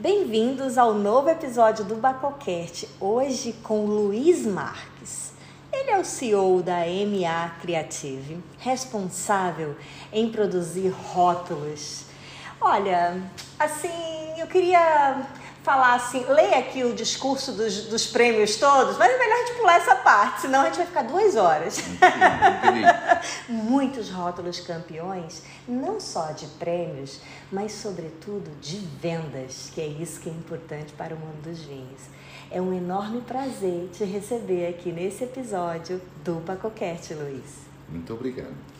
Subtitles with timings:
[0.00, 5.34] Bem-vindos ao novo episódio do Bacocast, hoje com Luiz Marques.
[5.70, 9.76] Ele é o CEO da MA Creative, responsável
[10.10, 12.06] em produzir rótulos.
[12.58, 13.22] Olha,
[13.58, 13.90] assim,
[14.38, 15.20] eu queria
[15.62, 19.58] falar assim, leia aqui o discurso dos, dos prêmios todos, mas é melhor a gente
[19.58, 21.78] pular essa parte, senão a gente vai ficar duas horas.
[23.48, 27.20] Muitos rótulos campeões, não só de prêmios,
[27.52, 32.00] mas sobretudo de vendas, que é isso que é importante para o mundo dos vinhos.
[32.50, 37.60] É um enorme prazer te receber aqui nesse episódio do Pacoquete, Luiz.
[37.88, 38.79] Muito obrigado.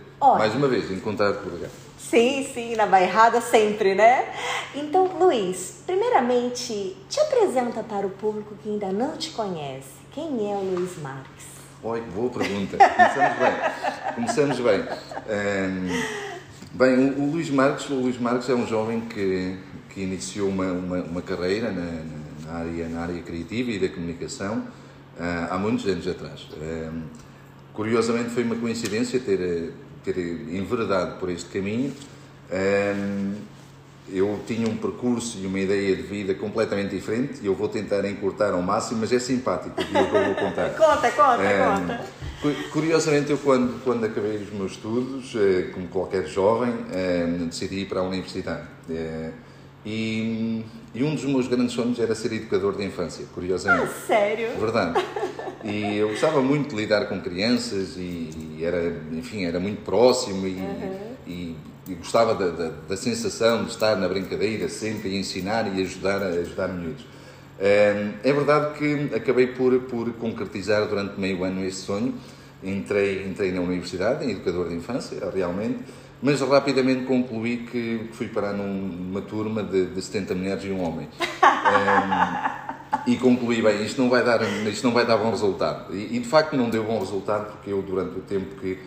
[0.23, 0.37] Olha.
[0.37, 1.71] Mais uma vez, encontrar por lugar.
[1.97, 4.31] Sim, sim, na bairrada sempre, né?
[4.75, 9.89] Então, Luiz, primeiramente, te apresenta para o público que ainda não te conhece.
[10.11, 11.45] Quem é o Luiz Marques?
[11.81, 12.77] Oi, boa pergunta.
[12.77, 14.13] Começamos bem.
[14.13, 14.81] Começamos bem.
[15.27, 16.03] Hum,
[16.73, 19.57] bem, o, o, Luís Marques, o Luís Marques é um jovem que,
[19.89, 22.03] que iniciou uma, uma, uma carreira na,
[22.45, 24.59] na, área, na área criativa e da comunicação
[25.17, 26.47] uh, há muitos anos atrás.
[26.61, 27.01] Um,
[27.73, 31.93] curiosamente foi uma coincidência ter ter enveredado por este caminho.
[34.13, 38.03] Eu tinha um percurso e uma ideia de vida completamente diferente e eu vou tentar
[38.05, 40.69] encurtar ao máximo, mas é simpático o que eu vou contar.
[40.75, 42.05] conta, conta, um, conta.
[42.71, 46.73] Curiosamente, eu quando, quando acabei os meus estudos, eh, como qualquer jovem,
[47.47, 48.63] decidi ir para a universidade.
[48.89, 49.31] Eh,
[49.85, 53.91] e, e, um dos meus grandes sonhos era ser educador de infância, curiosamente.
[53.91, 54.49] Ah, sério?
[54.59, 55.05] Verdade.
[55.63, 60.47] E eu gostava muito de lidar com crianças e, e era, enfim, era muito próximo
[60.47, 61.15] e, uhum.
[61.27, 61.55] e,
[61.87, 66.21] e gostava da, da, da, sensação de estar na brincadeira sempre e ensinar e ajudar,
[66.23, 67.05] ajudar miúdos.
[67.59, 72.15] É verdade que acabei por, por concretizar durante meio ano esse sonho.
[72.63, 75.79] Entrei, entrei na universidade, em educador de infância, realmente,
[76.21, 81.07] mas rapidamente concluí que fui parar numa turma de, de 70 mulheres e um homem.
[81.41, 85.95] um, e concluí, bem, isto não vai dar, isto não vai dar bom resultado.
[85.95, 88.77] E, e, de facto não deu bom resultado porque eu, durante o tempo que,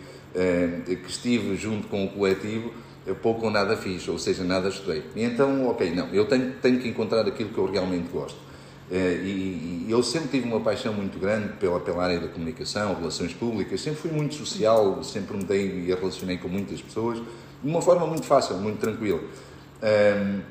[0.85, 2.71] que estive junto com o coletivo,
[3.21, 5.03] pouco ou nada fiz, ou seja, nada estudei.
[5.15, 8.39] E então, ok, não, eu tenho, tenho que encontrar aquilo que eu realmente gosto.
[8.91, 13.33] Eh, e, eu sempre tive uma paixão muito grande pela, pela área da comunicação, relações
[13.33, 17.81] públicas, sempre fui muito social, sempre me dei e relacionei com muitas pessoas, de uma
[17.81, 19.19] forma muito fácil, muito tranquila.
[19.81, 20.41] Um,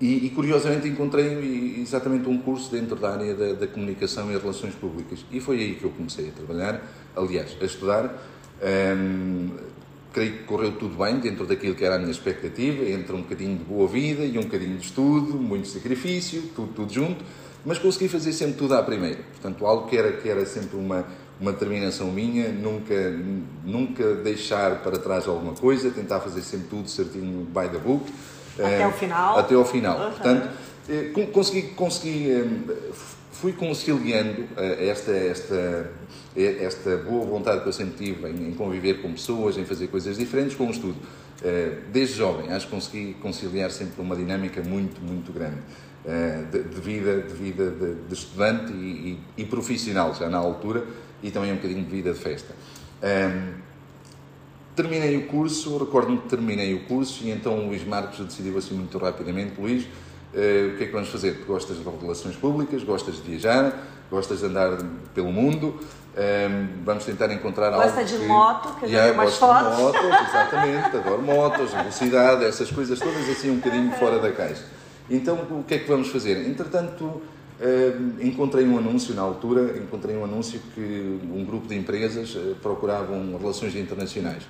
[0.00, 4.74] e, e, curiosamente encontrei exatamente um curso dentro da área da, da, comunicação e relações
[4.74, 5.24] públicas.
[5.30, 6.82] E foi aí que eu comecei a trabalhar,
[7.14, 8.14] aliás, a estudar.
[8.62, 9.50] Um,
[10.10, 13.58] creio que correu tudo bem dentro daquilo que era a minha expectativa, entre um bocadinho
[13.58, 17.22] de boa vida e um bocadinho de estudo, muito sacrifício, tudo, tudo junto
[17.64, 19.18] mas consegui fazer sempre tudo à primeira.
[19.32, 21.04] Portanto, algo que era, que era sempre uma,
[21.40, 22.94] uma determinação minha, nunca,
[23.64, 28.10] nunca deixar para trás alguma coisa, tentar fazer sempre tudo certinho by the book.
[28.58, 29.38] Até ao final.
[29.38, 29.98] Até ao final.
[29.98, 30.10] Uhum.
[30.10, 30.48] Portanto,
[30.88, 32.92] eh, consegui, consegui, eh,
[33.32, 35.90] fui conciliando eh, esta, esta,
[36.36, 40.56] esta boa vontade que eu sempre tive em, conviver com pessoas, em fazer coisas diferentes
[40.56, 40.96] com o estudo.
[41.90, 45.56] Desde jovem, acho que consegui conciliar sempre uma dinâmica muito, muito grande.
[46.02, 50.38] Eh, de, de, vida, de, vida de, de estudante e, e, e, profissional já na
[50.38, 50.86] altura
[51.22, 52.54] e também um bocadinho de vida de festa.
[53.02, 53.52] Um, ehm,
[54.74, 58.74] terminei o curso, recordo-me que terminei o curso e então o Luís Marcos decidiu assim
[58.74, 61.34] muito rapidamente, Luís, uh, o que é que vamos fazer?
[61.34, 63.70] Tu gostas de relações públicas, gostas de viajar,
[64.10, 64.78] gostas de andar
[65.14, 65.80] pelo mundo, um,
[66.16, 69.76] ehm, vamos tentar encontrar Gosta algo Gosta de moto, que já umas fotos.
[69.76, 74.79] de motos, exatamente, adoro motos, velocidade, essas coisas todas assim um bocadinho fora da caixa.
[75.10, 76.46] Então, o que é que vamos fazer?
[76.46, 77.20] Entretanto,
[77.60, 82.54] eh, encontrei um anúncio na altura, encontrei um anúncio que um grupo de empresas eh,
[82.62, 84.44] procuravam relações internacionais.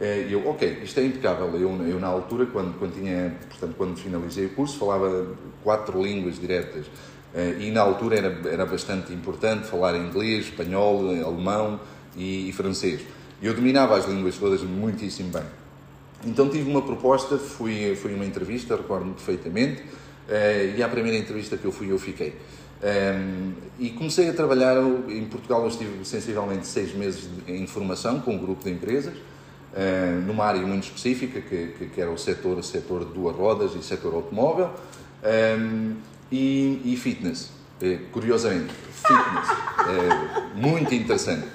[0.00, 1.48] Eh, e eu, ok, isto é impecável.
[1.56, 5.26] Eu, eu na altura, quando, quando, tinha, portanto, quando finalizei o curso, falava
[5.64, 6.86] quatro línguas diretas.
[7.60, 11.78] E na altura era, era bastante importante falar inglês, espanhol, alemão
[12.16, 13.02] e, e francês.
[13.42, 15.44] Eu dominava as línguas todas muitíssimo bem.
[16.24, 21.56] Então tive uma proposta, fui, fui uma entrevista, recordo-me perfeitamente, uh, e à primeira entrevista
[21.56, 22.34] que eu fui eu fiquei.
[22.80, 24.76] Um, e comecei a trabalhar
[25.08, 25.62] em Portugal.
[25.62, 30.60] Eu estive sensivelmente seis meses em formação com um grupo de empresas, uh, numa área
[30.62, 34.14] muito específica, que, que, que, era o setor, o setor de duas rodas e setor
[34.14, 34.70] automóvel,
[35.58, 35.94] um,
[36.30, 37.50] e, e, fitness.
[37.80, 39.48] Uh, curiosamente, fitness.
[40.54, 41.46] Muito interessante.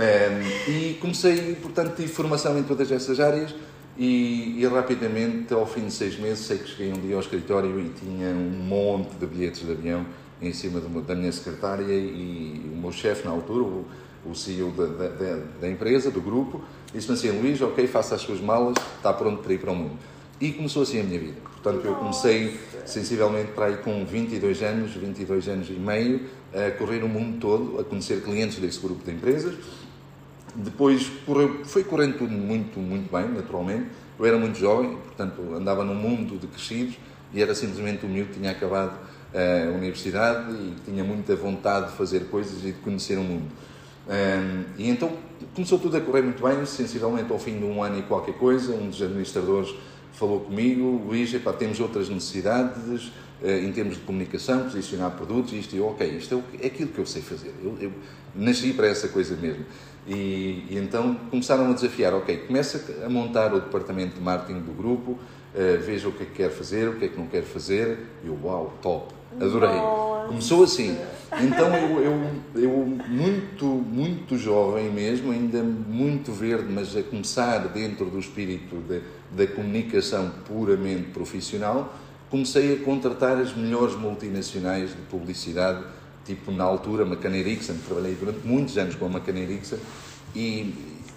[0.00, 3.54] Um, e comecei, portanto, tive formação em todas essas áreas.
[4.02, 7.78] E, e, rapidamente, ao fim de seis meses, sei que cheguei um dia ao escritório
[7.78, 10.06] e tinha um monte de bilhetes de avião
[10.40, 13.84] em cima da minha secretária e o meu chefe na altura, o,
[14.24, 16.62] o CEO da, da, da, empresa, do grupo,
[16.94, 19.98] disse-me assim, Luís, ok, faça as suas malas, está pronto para ir para o mundo.
[20.40, 21.36] E começou assim a minha vida.
[21.42, 26.22] Portanto, eu comecei sensivelmente para aí com 22 anos, 22 anos e meio,
[26.54, 29.56] a correr o mundo todo, a conhecer clientes desse grupo de empresas.
[30.54, 33.86] Depois correu, foi correndo tudo muito, muito bem, naturalmente.
[34.18, 36.96] Eu era muito jovem, portanto andava num mundo de crescidos
[37.32, 38.98] e era simplesmente miúdo que tinha acabado
[39.34, 43.50] a universidade e tinha muita vontade de fazer coisas e de conhecer o mundo.
[44.08, 45.12] Um, e então
[45.54, 48.72] começou tudo a correr muito bem, sensivelmente ao fim de um ano e qualquer coisa,
[48.74, 49.72] um dos administradores
[50.12, 53.06] falou comigo, Luís, epá, temos outras necessidades
[53.40, 56.98] uh, em termos de comunicação, posicionar produtos, isto e ok, isto é, é aquilo que
[56.98, 57.92] eu sei fazer, eu, eu
[58.34, 59.64] nasci para essa coisa mesmo.
[60.10, 64.72] E, e, então começaram a desafiar, ok, começa a montar o departamento de marketing do
[64.72, 65.18] grupo, uh,
[65.80, 68.26] veja o que é que quer fazer, o que é que não quer fazer, e
[68.26, 69.68] eu, uau, top, Adorei.
[69.68, 70.28] Nossa.
[70.28, 70.96] Começou assim.
[71.40, 78.06] Então eu, eu, eu, muito, muito jovem mesmo, ainda muito verde, mas a começar dentro
[78.06, 81.94] do espírito de, da comunicação puramente profissional,
[82.28, 85.84] comecei a contratar as melhores multinacionais de publicidade,
[86.34, 89.78] tipo na altura McCann Erickson, trabalhei durante muitos anos com a McCann Erickson
[90.34, 90.74] e,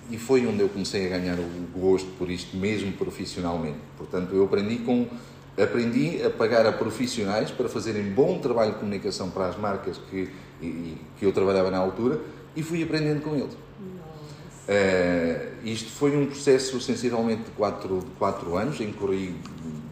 [0.10, 3.78] e foi onde eu comecei a ganhar o gosto por isto mesmo profissionalmente.
[3.98, 5.08] Portanto, eu aprendi com
[5.56, 10.28] aprendi a pagar a profissionais para fazerem bom trabalho de comunicação para as marcas que,
[10.60, 12.20] que eu trabalhava na altura
[12.56, 13.54] e fui aprendendo com eles.
[14.64, 19.36] Uh, isto foi um processo sensivelmente de 4 quatro, anos, em corri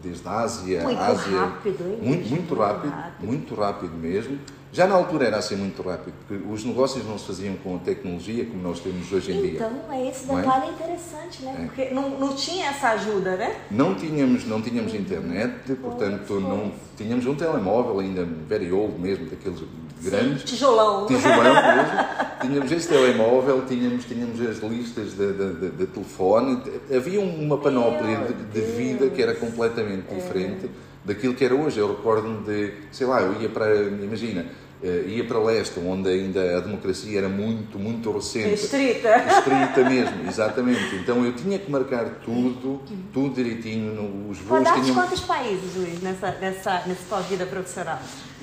[0.02, 4.38] desde a Ásia, muito Ásia, rápido, muito, muito, muito rápido, rápido, muito rápido mesmo.
[4.72, 7.78] Já na altura era assim muito rápido, porque os negócios não se faziam com a
[7.80, 9.80] tecnologia como nós temos hoje em então, dia.
[9.84, 10.70] Então, é esse detalhe é?
[10.70, 11.56] interessante, né?
[11.58, 11.64] É.
[11.66, 13.54] Porque não, não tinha essa ajuda, né?
[13.70, 19.62] Não tínhamos, não tínhamos internet, portanto, não tínhamos um telemóvel ainda very old mesmo, daqueles
[20.02, 20.40] grandes.
[20.40, 21.06] Sim, tijolão.
[21.06, 21.98] Tijolão mesmo.
[22.40, 26.62] tínhamos esse telemóvel, tínhamos, tínhamos as listas de, de, de, telefone.
[26.94, 30.14] Havia uma panóplia de, de, vida que era completamente é.
[30.14, 30.70] diferente
[31.04, 31.78] daquilo que era hoje.
[31.78, 34.46] Eu recordo-me de, sei lá, eu ia para, imagina,
[34.82, 38.54] ia para leste, onde ainda a democracia era muito, muito recente.
[38.54, 39.16] Estrita.
[39.38, 40.96] Estrita mesmo, exatamente.
[40.96, 42.80] Então eu tinha que marcar tudo,
[43.12, 44.28] tudo direitinho.
[44.28, 44.94] Os voos Rodaste tinham...
[44.94, 48.00] quantos países, Luís, nessa, nessa, nessa tua vida profissional?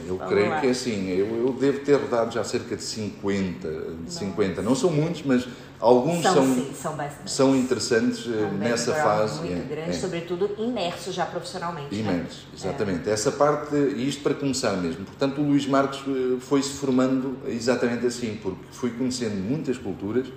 [0.08, 0.62] Eu Vamos creio lá.
[0.62, 3.70] que é assim, eu, eu devo ter rodado já cerca de 50,
[4.06, 4.62] de 50.
[4.62, 5.46] Não são muitos, mas
[5.80, 9.40] Alguns são, são, sim, são, são interessantes eh, um nessa fase.
[9.40, 9.94] Muito é, grande, é.
[9.94, 11.96] sobretudo imersos já profissionalmente.
[11.96, 12.50] Imersos, né?
[12.54, 13.10] exatamente.
[13.10, 13.14] É.
[13.14, 15.06] Essa parte, isto para começar mesmo.
[15.06, 20.28] Portanto, o Luís Marcos eh, foi-se formando exatamente assim, porque fui conhecendo muitas culturas,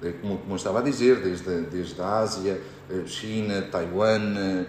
[0.00, 2.60] eh, como, como eu estava a dizer, desde, desde a Ásia,
[3.06, 4.66] China, Taiwan,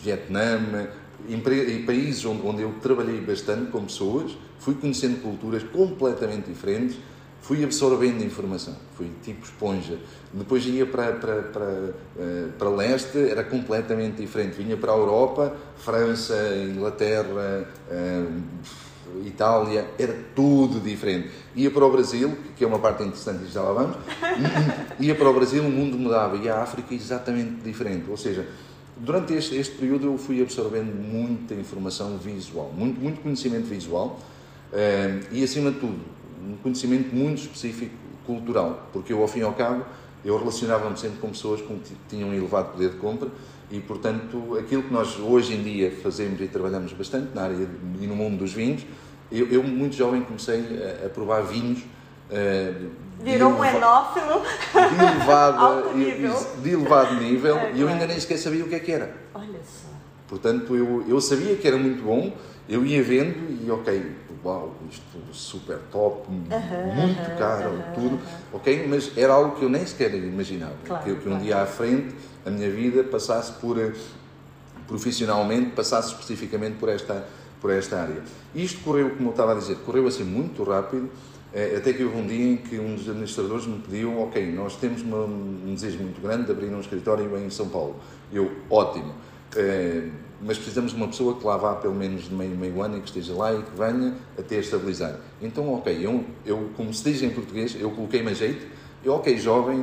[0.00, 0.88] Vietnã,
[1.28, 6.96] em, países onde, onde eu trabalhei bastante com pessoas, fui conhecendo culturas completamente diferentes
[7.46, 9.96] fui absorvendo informação, fui tipo esponja.
[10.32, 14.56] Depois ia para, para, para, eh, para leste, era completamente diferente.
[14.56, 16.34] Vinha para a Europa, França,
[16.68, 18.24] Inglaterra, eh,
[19.24, 21.30] Itália, era tudo diferente.
[21.54, 23.96] Ia para o Brasil, que é uma parte interessante e já lá vamos,
[24.98, 26.36] ia para o Brasil, o mundo mudava.
[26.36, 28.10] Ia à África, exatamente diferente.
[28.10, 28.44] Ou seja,
[28.96, 34.18] durante este, este período eu fui absorvendo muita informação visual, muito, muito conhecimento visual
[34.72, 36.15] eh, e, acima de tudo,
[36.46, 39.84] um conhecimento muito específico cultural, porque eu, ao fim e ao cabo,
[40.24, 43.28] eu relacionava-me sempre com pessoas que tinham um elevado poder de compra
[43.70, 47.68] e, portanto, aquilo que nós hoje em dia fazemos e trabalhamos bastante na área
[48.00, 48.84] e no mundo dos vinhos,
[49.30, 50.60] eu, eu muito jovem, comecei
[51.02, 51.80] a, a provar vinhos.
[52.30, 52.90] Uh,
[53.22, 56.46] Virou um enófilo de elevado, nível.
[56.62, 59.16] De elevado nível é, e eu ainda nem sequer sabia o que é que era.
[59.34, 59.88] Olha só.
[60.28, 62.32] Portanto, eu, eu sabia que era muito bom,
[62.68, 64.12] eu ia vendo e, ok,
[64.46, 68.18] uau, isto super top, muito caro, tudo,
[68.52, 68.86] ok?
[68.88, 70.74] Mas era algo que eu nem sequer imaginava.
[70.84, 71.44] Claro, que, que um claro.
[71.44, 73.92] dia à frente a minha vida passasse por, eh,
[74.86, 77.26] profissionalmente, passasse especificamente por esta,
[77.60, 78.22] por esta área.
[78.54, 81.10] Isto correu, como eu estava a dizer, correu assim muito rápido,
[81.52, 84.76] eh, até que houve um dia em que um dos administradores me pediu, ok, nós
[84.76, 87.96] temos uma, um desejo muito grande de abrir um escritório em São Paulo.
[88.32, 89.12] Eu, ótimo.
[89.56, 90.08] Eh,
[90.40, 93.00] mas precisamos de uma pessoa que lá vá pelo menos de meio, meio ano e
[93.00, 95.18] que esteja lá e que venha até estabilizar.
[95.40, 98.66] Então, ok, eu, eu como se diz em português, eu coloquei-me a jeito,
[99.04, 99.78] eu, ok, jovem,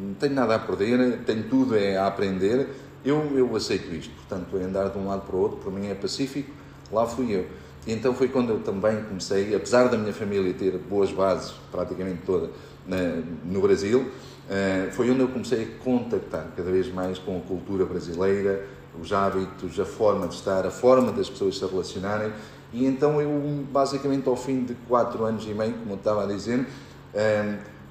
[0.00, 2.68] não tenho nada a perder, tenho tudo é a aprender,
[3.04, 4.14] eu, eu aceito isto.
[4.14, 6.50] Portanto, é andar de um lado para o outro, para mim é pacífico,
[6.92, 7.46] lá fui eu.
[7.86, 12.20] E então foi quando eu também comecei, apesar da minha família ter boas bases, praticamente
[12.26, 12.50] toda,
[12.86, 17.40] na, no Brasil, uh, foi onde eu comecei a contactar cada vez mais com a
[17.40, 18.66] cultura brasileira,
[19.00, 22.32] os hábitos, a forma de estar, a forma das pessoas se relacionarem.
[22.72, 23.30] E então eu,
[23.70, 26.66] basicamente, ao fim de quatro anos e meio, como eu estava a dizer,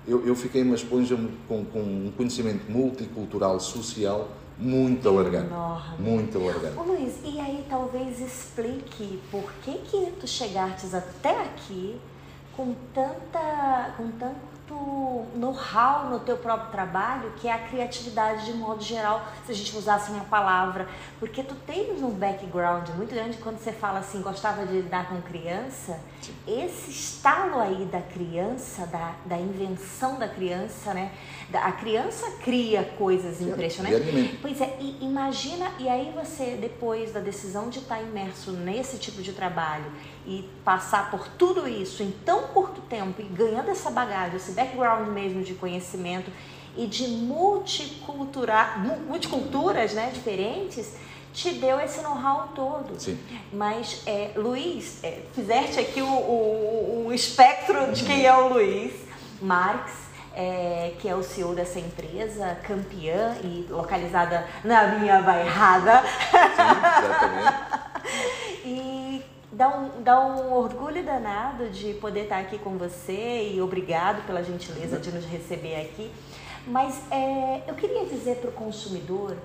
[0.07, 5.47] eu, eu fiquei uma esponja com, com um conhecimento multicultural, social, muito alargado.
[5.47, 5.97] Enorme.
[5.99, 6.79] Muito alargado.
[6.79, 11.99] Ô Luiz, e aí talvez explique por que que tu chegastes até aqui
[12.55, 14.56] com tanta, com tanto
[15.35, 19.75] know-how no teu próprio trabalho, que é a criatividade de modo geral, se a gente
[19.77, 20.87] usasse a palavra,
[21.19, 25.21] porque tu tens um background muito grande quando você fala assim, gostava de lidar com
[25.21, 26.33] criança, Sim.
[26.47, 31.11] esse estalo aí da criança, da, da invenção da criança, né?
[31.53, 34.37] A criança cria coisas Sim, impressionantes.
[34.41, 39.21] Pois é, e imagina, e aí você, depois da decisão de estar imerso nesse tipo
[39.21, 39.85] de trabalho
[40.27, 45.07] e passar por tudo isso em tão curto tempo e ganhando essa bagagem, esse background
[45.07, 46.29] mesmo de conhecimento
[46.75, 48.75] e de multicultura,
[49.07, 50.93] multiculturas né, diferentes,
[51.33, 52.99] te deu esse know-how todo.
[52.99, 53.17] Sim.
[53.53, 58.93] Mas, é, Luiz, é, fizeste aqui o, o, o espectro de quem é o Luiz
[59.41, 66.01] Marx, é, que é o CEO dessa empresa, campeã e localizada na minha bairrada.
[66.01, 66.37] Sim,
[67.03, 67.67] exatamente.
[68.65, 74.25] e dá um, dá um orgulho danado de poder estar aqui com você e obrigado
[74.25, 76.11] pela gentileza de nos receber aqui.
[76.65, 79.37] Mas é, eu queria dizer para o consumidor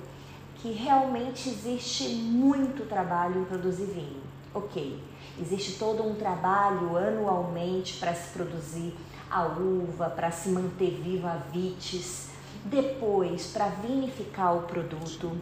[0.57, 4.23] que realmente existe muito trabalho em produzir vinho.
[4.55, 5.03] Ok,
[5.41, 8.95] existe todo um trabalho anualmente para se produzir
[9.31, 12.29] a uva, para se manter viva a vites,
[12.65, 15.33] depois para vinificar o produto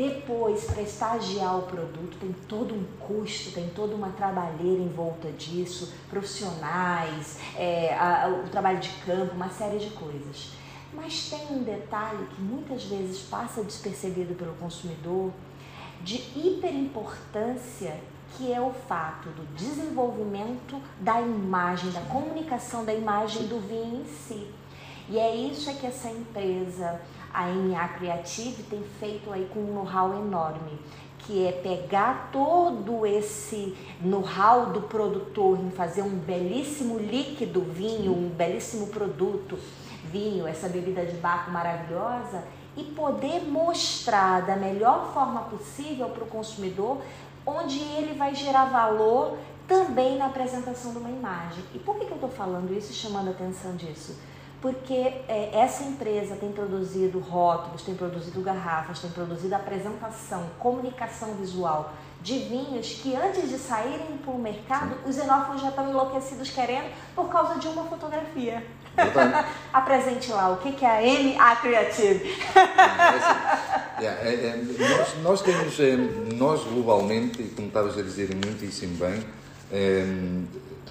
[0.00, 5.30] depois, para estagiar o produto, tem todo um custo, tem toda uma trabalheira em volta
[5.32, 10.52] disso, profissionais, é, a, o trabalho de campo, uma série de coisas.
[10.94, 15.32] Mas tem um detalhe que muitas vezes passa despercebido pelo consumidor
[16.00, 17.94] de hiperimportância
[18.38, 24.06] que é o fato do desenvolvimento da imagem, da comunicação da imagem do vinho em
[24.06, 24.50] si.
[25.10, 27.00] E é isso é que essa empresa
[27.32, 30.78] a NA Creative tem feito aí com um know-how enorme,
[31.18, 38.28] que é pegar todo esse know-how do produtor em fazer um belíssimo líquido vinho, um
[38.28, 39.58] belíssimo produto
[40.04, 42.42] vinho, essa bebida de barco maravilhosa
[42.76, 46.98] e poder mostrar da melhor forma possível para o consumidor
[47.46, 51.62] onde ele vai gerar valor também na apresentação de uma imagem.
[51.74, 54.18] E por que, que eu estou falando isso e chamando a atenção disso?
[54.60, 54.94] Porque
[55.26, 62.38] é, essa empresa tem produzido rótulos, tem produzido garrafas, tem produzido apresentação, comunicação visual de
[62.40, 65.08] vinhos que antes de saírem para o mercado, Sim.
[65.08, 68.62] os xenófobos já estão enlouquecidos querendo por causa de uma fotografia.
[69.72, 72.36] Apresente lá, o que, que é a MA Creative?
[73.98, 75.96] É, é, é, nós, nós, temos, é,
[76.34, 79.24] nós globalmente, como estavas a dizer muitíssimo bem,
[79.72, 80.04] é,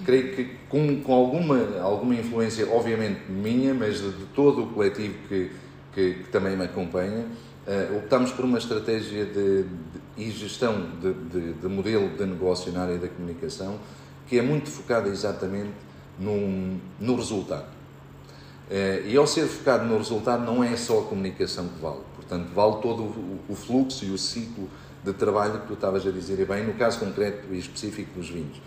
[0.03, 5.15] creio que com, com alguma, alguma influência, obviamente minha, mas de, de todo o coletivo
[5.27, 5.51] que,
[5.94, 7.25] que, que também me acompanha,
[7.68, 12.72] uh, optamos por uma estratégia de, de e gestão de, de, de, modelo de negócio
[12.74, 13.79] na área da comunicação
[14.27, 15.72] que é muito focada exatamente
[16.20, 17.68] num, no resultado.
[18.70, 22.50] Uh, e ao ser focado no resultado, não é só a comunicação que vale, portanto,
[22.53, 24.70] vale todo o, o fluxo e o ciclo
[25.03, 28.29] de trabalho que tu estavas a dizer, e bem, no caso concreto e específico dos
[28.29, 28.62] vinhos.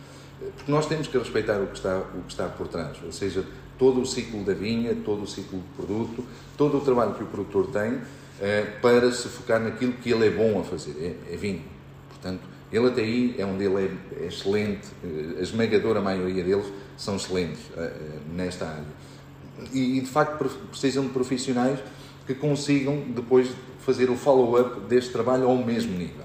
[0.56, 3.44] Porque nós temos que respeitar o que está, o que está por trás, ou seja,
[3.78, 6.24] todo o ciclo da vinha, todo o ciclo do produto,
[6.56, 8.00] todo o trabalho que o produtor tem
[8.40, 11.62] eh, para se focar naquilo que ele é bom a fazer, é, é vinho.
[12.08, 16.66] Portanto, ele até aí é onde ele é, é excelente, eh, a esmagadora maioria deles
[16.96, 17.92] são excelentes eh,
[18.34, 19.02] nesta área.
[19.72, 21.78] E, de facto precisam de profissionais
[22.26, 23.48] que consigam depois
[23.80, 26.24] fazer o follow-up deste trabalho ao mesmo nível.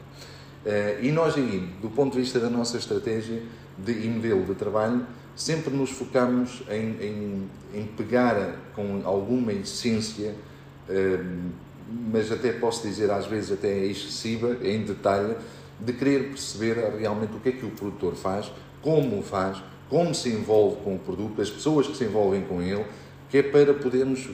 [1.01, 3.41] E nós aí, do ponto de vista da nossa estratégia,
[3.77, 5.05] de, e modelo de trabalho,
[5.35, 10.35] sempre nos focamos em, em, em pegar com alguma essência,
[10.89, 11.19] eh,
[12.11, 15.35] mas até posso dizer às vezes até excessiva, em detalhe,
[15.79, 20.13] de querer perceber realmente o que é que o produtor faz, como o faz, como
[20.13, 22.85] se envolve com o produto, as pessoas que se envolvem com ele,
[23.29, 24.27] que é para podermos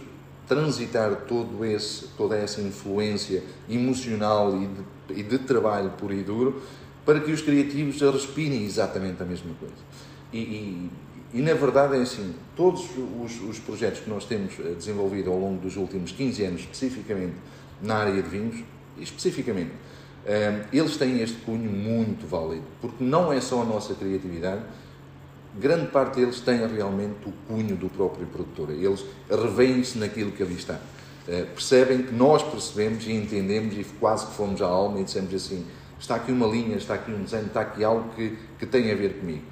[0.47, 6.62] transitar todo esse, toda essa influência emocional e de, e de trabalho puro e duro
[7.05, 9.75] para que os criativos respirem exatamente a mesma coisa.
[10.31, 10.89] E, e,
[11.33, 12.86] e, na verdade é assim, todos
[13.24, 17.33] os, os, projetos que nós temos eh, desenvolvido ao longo dos últimos 15 anos, especificamente
[17.81, 18.63] na área de vinhos,
[18.98, 19.72] especificamente,
[20.25, 24.63] eh, eles têm este cunho muito válido, porque não é só a nossa criatividade,
[25.60, 28.72] grande parte deles tem realmente o cunho do próprio produtor.
[28.72, 30.79] Eles revêem-se naquilo que ali está.
[31.27, 35.33] Eh, percebem que nós percebemos e entendemos e quase que fomos à alma e dissemos
[35.33, 35.65] assim,
[36.03, 38.95] está aqui uma linha, está aqui um desenho, está aqui algo que, que tem a
[38.95, 39.43] ver comigo.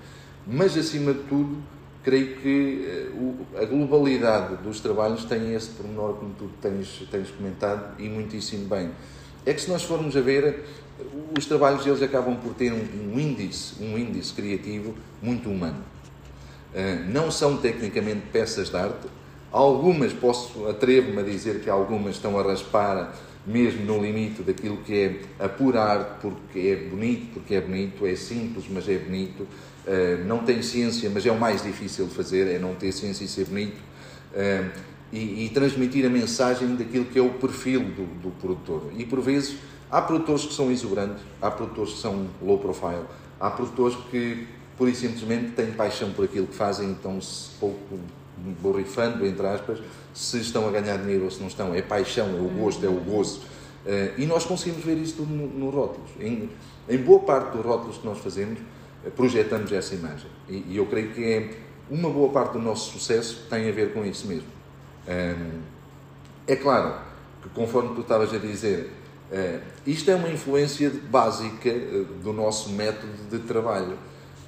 [0.46, 1.64] Mas, acima de tudo,
[2.04, 7.96] creio que uh, a globalidade dos trabalhos tem esse pormenor, como tu tens, tens comentado,
[7.98, 8.92] e muitíssimo bem.
[9.46, 10.66] É que se nós formos a ver,
[11.38, 15.82] os trabalhos deles acabam por ter um, um índice, um índice criativo muito humano.
[16.74, 19.08] Uh, não são tecnicamente peças de arte.
[19.54, 23.14] Algumas, posso, atrevo-me a dizer que algumas estão a raspar
[23.46, 24.94] mesmo no limite daquilo que
[25.40, 29.42] é a pura arte, porque é bonito, porque é bonito, é simples, mas é bonito,
[29.42, 33.24] uh, não tem ciência, mas é o mais difícil de fazer, é não ter ciência
[33.24, 33.78] e ser bonito,
[34.34, 38.94] uh, e, e, transmitir a mensagem daquilo que é o perfil do, do, produtor.
[38.98, 39.58] E por vezes
[39.90, 43.04] há produtores que são exuberantes, há produtores que são low profile,
[43.38, 48.00] há produtores que pura e simplesmente têm paixão por aquilo que fazem, então-se pouco
[48.62, 49.80] borrifando, entre aspas,
[50.14, 51.74] se estão a ganhar dinheiro ou se não estão.
[51.74, 53.40] É paixão, é o gosto, é o gozo.
[53.86, 56.10] Uh, e nós conseguimos ver isso tudo no, no rótulos.
[56.20, 56.50] Em,
[56.88, 60.30] em, boa parte dos rótulos que nós fazemos, uh, projetamos essa imagem.
[60.48, 61.50] E, e, eu creio que é
[61.90, 64.48] uma boa parte do nosso sucesso tem a ver com isso mesmo.
[65.08, 65.62] Um,
[66.48, 66.96] é claro
[67.42, 68.92] que, conforme tu estavas a dizer,
[69.32, 71.72] uh, isto é uma influência básica
[72.24, 73.98] do nosso método de trabalho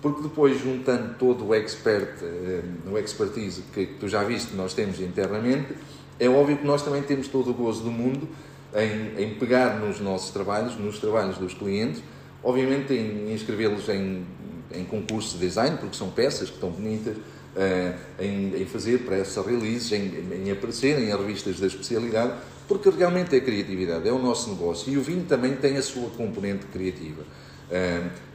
[0.04, 4.74] porque depois juntando todo o expert, eh, o expertise que tu já viste que nós
[4.74, 5.74] temos internamente,
[6.20, 8.28] é óbvio que nós também temos todo o gozo do mundo
[8.76, 12.04] em, em pegar nos nossos trabalhos, nos trabalhos dos clientes,
[12.44, 14.26] obviamente em inscrevê-los em,
[14.74, 19.38] em concursos de design, porque são peças que estão bonitas, uh, em, em, fazer press
[19.38, 22.34] releases, em, em aparecer em revistas da especialidade,
[22.68, 26.10] porque realmente é criatividade, é o nosso negócio e o vinho também tem a sua
[26.10, 27.24] componente criativa.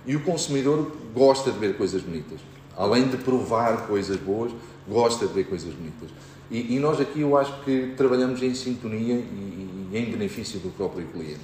[0.07, 2.41] E o consumidor gosta de ver coisas bonitas.
[2.77, 4.53] Além de provar coisas boas,
[4.89, 6.09] gosta de ver coisas bonitas.
[6.51, 10.71] E, e nós aqui eu acho que trabalhamos em sintonia e, e, em benefício do
[10.71, 11.41] próprio cliente.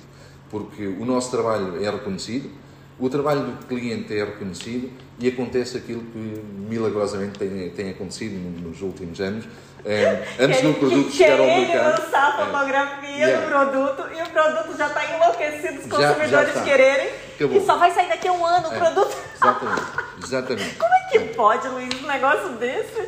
[0.50, 2.50] Porque o nosso trabalho é reconhecido,
[2.98, 8.80] o trabalho do cliente é reconhecido e acontece aquilo que milagrosamente tem, tem acontecido nos
[8.80, 9.44] últimos anos.
[9.84, 12.00] É, antes do produto que chegar ao mercado.
[12.00, 13.40] lançar a fotografia é, yeah.
[13.40, 17.23] do produto e o produto já está enlouquecido, os consumidores já, já quererem.
[17.34, 17.56] Acabou.
[17.56, 19.16] E só vai sair daqui a um ano o é, produto.
[19.34, 19.82] Exatamente,
[20.22, 20.74] exatamente.
[20.78, 23.00] Como é que pode, Luiz, um negócio desse?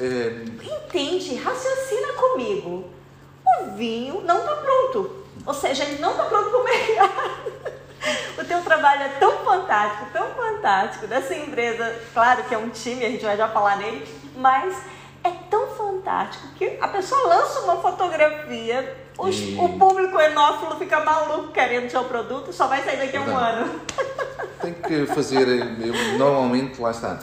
[0.00, 0.44] É...
[0.62, 2.90] Entende, raciocina comigo.
[3.60, 5.24] O vinho não está pronto.
[5.46, 7.54] Ou seja, ele não está pronto para o mercado.
[8.36, 13.02] O teu trabalho é tão fantástico, tão fantástico, dessa empresa, claro que é um time,
[13.02, 14.76] a gente vai já falar nele, mas
[15.22, 19.56] é tão fantástico que a pessoa lança uma fotografia, os, e...
[19.58, 23.80] o público enófilo fica maluco querendo seu produto, só vai sair daqui a um ano.
[24.60, 27.20] Tem que fazer, eu, normalmente, lá está,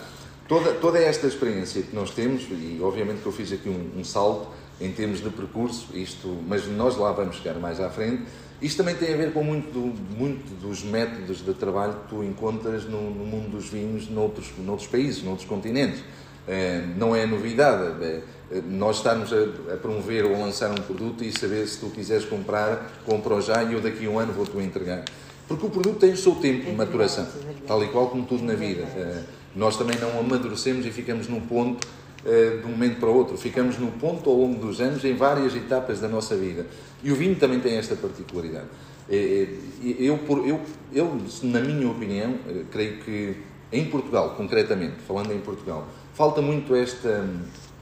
[0.47, 4.03] toda, toda esta experiência que nós temos, e obviamente que eu fiz aqui um, um
[4.03, 4.47] salto
[4.79, 8.23] em termos de percurso, isto, mas nós lá vamos chegar mais à frente,
[8.61, 12.23] isto também tem a ver com muito, do, muito dos métodos de trabalho que tu
[12.23, 16.03] encontras no, no mundo dos vinhos noutros, noutros países, noutros continentes.
[16.47, 18.03] É, não é novidade.
[18.03, 18.21] É,
[18.67, 22.91] nós estamos a, promover ou a lançar um produto e saber se tu quiseres comprar,
[23.05, 25.05] compra já e eu daqui a um ano vou-te entregar.
[25.47, 27.27] Porque o produto tem o seu tempo de maturação,
[27.67, 28.83] tal e qual como tudo na vida.
[28.83, 29.23] É,
[29.55, 31.87] nós também não amadurecemos e ficamos num ponto
[32.23, 33.35] de um momento para o outro.
[33.35, 36.67] Ficamos no ponto ao longo dos anos, em várias etapas da nossa vida.
[37.03, 38.67] E o vinho também tem esta particularidade.
[39.09, 40.61] Eu, eu,
[40.93, 42.35] eu na minha opinião,
[42.71, 43.35] creio que
[43.71, 47.27] em Portugal, concretamente, falando em Portugal, falta muito esta,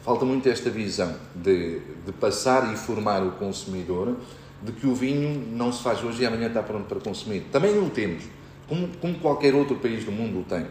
[0.04, 4.15] falta muito esta visão de, de passar e formar o consumidor
[4.62, 7.46] de que o vinho não se faz hoje e amanhã está pronto para consumir.
[7.52, 8.24] Também o temos,
[8.68, 10.65] como, como qualquer outro país do mundo o tem.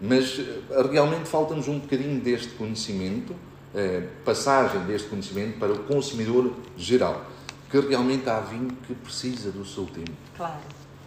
[0.00, 3.34] Mas eh, realmente falta-nos um bocadinho deste conhecimento,
[3.74, 7.26] eh, passagem deste conhecimento para o consumidor geral,
[7.68, 10.12] que realmente há vinho que precisa do seu tempo.
[10.36, 10.54] Claro,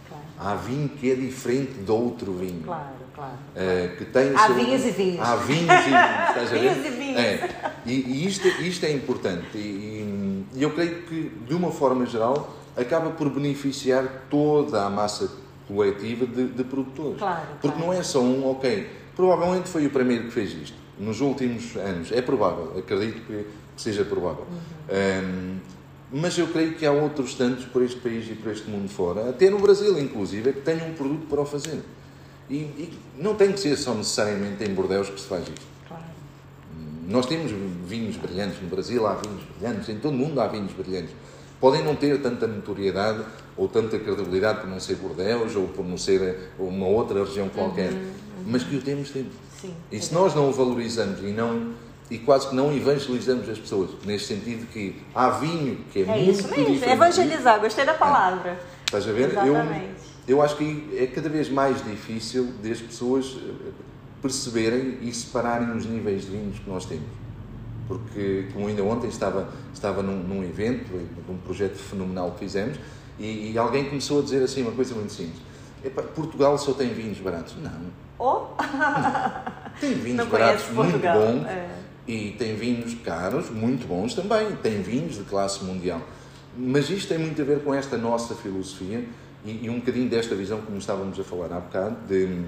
[0.08, 0.24] claro.
[0.38, 2.62] Há vinho que é diferente de outro vinho.
[2.64, 3.32] Claro, claro.
[3.56, 4.54] Eh, que tem há seu...
[4.54, 5.20] vinhos e vinhos.
[5.20, 6.28] Há vinhos e vinhos.
[6.28, 6.74] Estás a ver?
[6.74, 7.20] vinhos e vinhos.
[7.20, 7.72] É.
[7.86, 9.56] E, e isto, isto é importante.
[9.56, 15.30] E, e eu creio que, de uma forma geral, acaba por beneficiar toda a massa
[15.68, 17.18] coletiva de, de produtores.
[17.18, 17.86] Claro, Porque claro.
[17.86, 20.76] não é só um, ok, provavelmente foi o primeiro que fez isto.
[20.98, 22.12] nos últimos anos.
[22.12, 23.46] É provável, acredito que
[23.76, 24.46] seja provável.
[24.50, 24.58] Uhum.
[24.90, 28.88] Um, mas eu creio que há outros tantos por este país e por este mundo
[28.88, 31.80] fora, até no Brasil, inclusive, que tenham um produto para o fazer.
[32.52, 35.66] E, e não tem que ser só necessariamente em Bordeus que se faz isto.
[35.88, 36.04] Claro.
[37.08, 37.50] Nós temos
[37.86, 41.14] vinhos brilhantes no Brasil, há vinhos brilhantes, em todo o mundo há vinhos brilhantes.
[41.58, 43.24] Podem não ter tanta notoriedade
[43.56, 47.90] ou tanta credibilidade por não ser Bordeus ou por não ser uma outra região qualquer,
[47.90, 48.44] uhum, uhum.
[48.48, 49.32] mas que o temos, temos.
[49.58, 51.72] Sim, e se nós não o valorizamos e não
[52.10, 56.06] e quase que não evangelizamos as pessoas, nesse sentido que há vinho que é, é
[56.06, 58.50] muito isso mesmo, evangelizar, gostei da palavra.
[58.50, 58.58] É.
[58.84, 59.30] Estás a ver?
[59.30, 59.86] Exatamente.
[59.86, 63.70] Eu, eu acho que é cada vez mais difícil das pessoas eh,
[64.20, 67.06] perceberem e separarem os níveis de vinhos que nós temos.
[67.88, 70.90] Porque, como ainda ontem estava, estava num, num evento,
[71.28, 72.78] num projeto fenomenal que fizemos,
[73.18, 75.42] e, e, alguém começou a dizer assim uma coisa muito simples.
[76.14, 77.54] Portugal só tem vinhos baratos.
[77.60, 77.70] Não.
[78.18, 78.46] Oh?
[79.80, 81.46] tem vinhos baratos muito bons.
[81.46, 86.00] É e tem vinhos caros, muito bons também, tem vinhos de classe mundial.
[86.56, 89.04] Mas isto tem muito a ver com esta nossa filosofia
[89.44, 92.44] e, e um bocadinho desta visão, como estávamos a falar há bocado, de,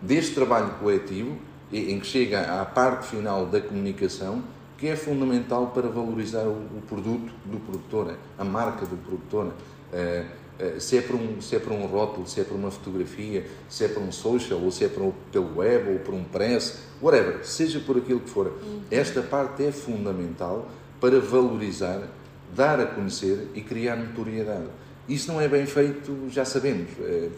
[0.00, 1.36] deste trabalho coletivo,
[1.72, 4.42] em que chega à parte final da comunicação,
[4.78, 9.52] que é fundamental para valorizar o, o produto do produtor, a marca do produtor.
[9.92, 10.46] Uh,
[10.78, 13.84] se é, por um, se é por um rótulo, se é por uma fotografia, se
[13.84, 17.44] é por um social, ou se é por pelo web, ou por um press, whatever,
[17.44, 18.80] seja por aquilo que for, uhum.
[18.90, 20.66] esta parte é fundamental
[20.98, 22.08] para valorizar,
[22.54, 24.68] dar a conhecer e criar notoriedade.
[25.08, 26.88] Isso não é bem feito, já sabemos.
[27.00, 27.28] Eh,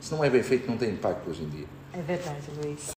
[0.00, 1.66] se não é bem feito, não tem impacto hoje em dia.
[1.92, 2.90] É verdade, Luís.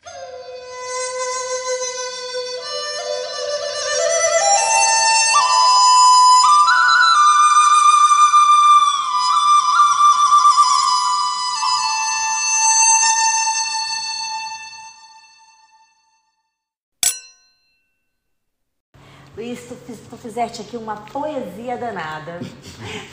[19.93, 22.41] Tu, fizeste aqui uma poesia danada.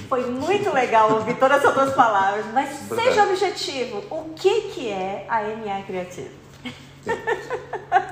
[0.07, 5.25] Foi muito legal ouvir todas essas tuas palavras, mas seja objetivo, o que, que é
[5.29, 6.45] a MA Criativa?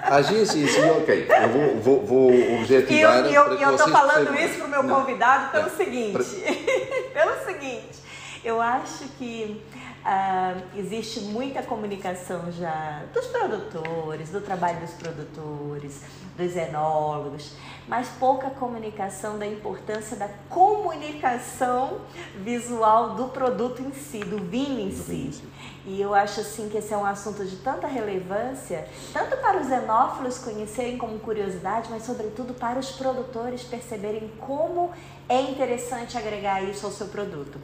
[0.03, 1.27] A agência sim, ok.
[1.29, 3.25] Eu vou, vou, vou objetivar.
[3.25, 4.45] E eu estou falando percebam.
[4.45, 5.77] isso para o meu convidado pelo Não.
[5.77, 6.23] seguinte.
[7.13, 7.99] pelo seguinte,
[8.43, 9.63] eu acho que
[10.03, 16.01] Uh, existe muita comunicação já dos produtores, do trabalho dos produtores,
[16.37, 17.53] dos enólogos,
[17.87, 22.01] mas pouca comunicação da importância da comunicação
[22.37, 25.43] visual do produto em si, do vinho em si.
[25.85, 29.69] E eu acho assim que esse é um assunto de tanta relevância, tanto para os
[29.69, 34.91] enófilos conhecerem como curiosidade, mas sobretudo para os produtores perceberem como
[35.27, 37.59] é interessante agregar isso ao seu produto.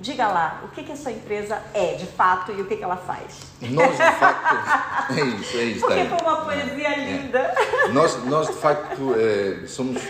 [0.00, 2.84] Diga lá, o que, que a sua empresa é de fato e o que, que
[2.84, 3.40] ela faz?
[3.70, 5.80] Nós, de facto, é isso, é isso.
[5.80, 7.12] Porque foi uma poesia é.
[7.12, 7.38] linda.
[7.38, 7.88] É.
[7.88, 10.02] Nós, nós, de facto, é, somos,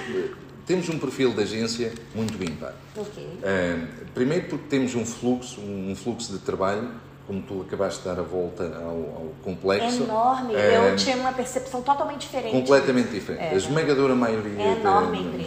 [0.66, 2.74] temos um perfil de agência muito ímpar.
[2.96, 3.38] Okay.
[3.42, 3.78] É,
[4.14, 6.90] primeiro porque temos um fluxo, um fluxo de trabalho
[7.26, 10.02] como tu acabaste de dar a volta ao, ao complexo.
[10.02, 12.52] É enorme, é, eu tinha uma percepção totalmente diferente.
[12.52, 13.44] Completamente diferente.
[13.44, 13.50] É.
[13.50, 15.00] A esmagadora maioria é da,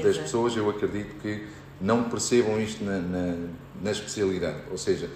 [0.04, 1.46] das pessoas, eu acredito que
[1.80, 3.36] não percebam isto na, na,
[3.82, 4.58] na, especialidade.
[4.72, 5.10] Ou seja,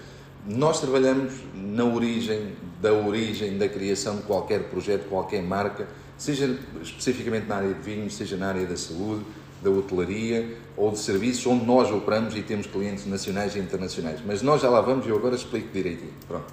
[0.46, 7.48] nós trabalhamos na origem, da origem da criação de qualquer projeto, qualquer marca, seja especificamente
[7.48, 9.24] na área de vinhos, seja na área da saúde,
[9.62, 14.20] da hotelaria ou de serviços onde nós operamos e temos clientes nacionais e internacionais.
[14.26, 16.14] Mas nós já lá vamos e eu agora explico direitinho.
[16.28, 16.52] Pronto.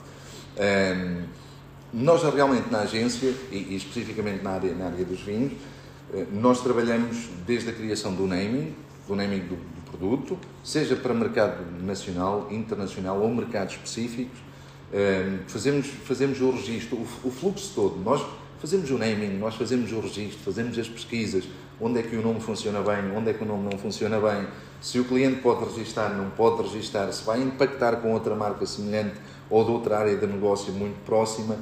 [0.59, 1.23] Um,
[1.93, 5.53] nós realmente na agência, e, e, especificamente na área, na área dos vinhos,
[6.13, 8.75] eh, nós trabalhamos desde a criação do naming,
[9.07, 14.39] do naming do, do produto, seja para mercado nacional, internacional ou mercados específicos,
[14.93, 18.03] um, fazemos, fazemos o registro, o, o fluxo todo.
[18.03, 18.25] Nós
[18.61, 21.45] fazemos o naming, nós fazemos o registro, fazemos as pesquisas,
[21.81, 24.47] onde é que o nome funciona bem, onde é que o nome não funciona bem,
[24.81, 29.15] se o cliente pode registar, não pode registar, se vai impactar com outra marca semelhante
[29.51, 31.57] ou de outra área de negócio muito próxima.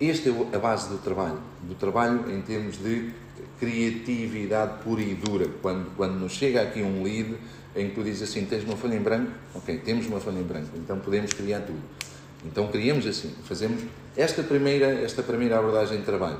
[0.00, 3.10] Esta é a base do trabalho, do trabalho em termos de
[3.58, 5.46] criatividade pura e dura.
[5.60, 7.36] Quando, quando nos chega aqui um lead
[7.76, 9.30] em que tu dizes assim, tens uma folha em branco?
[9.54, 11.80] Ok, temos uma folha em branco, então podemos criar tudo.
[12.44, 13.82] Então criamos assim, fazemos
[14.16, 16.38] esta primeira, esta primeira abordagem de trabalho.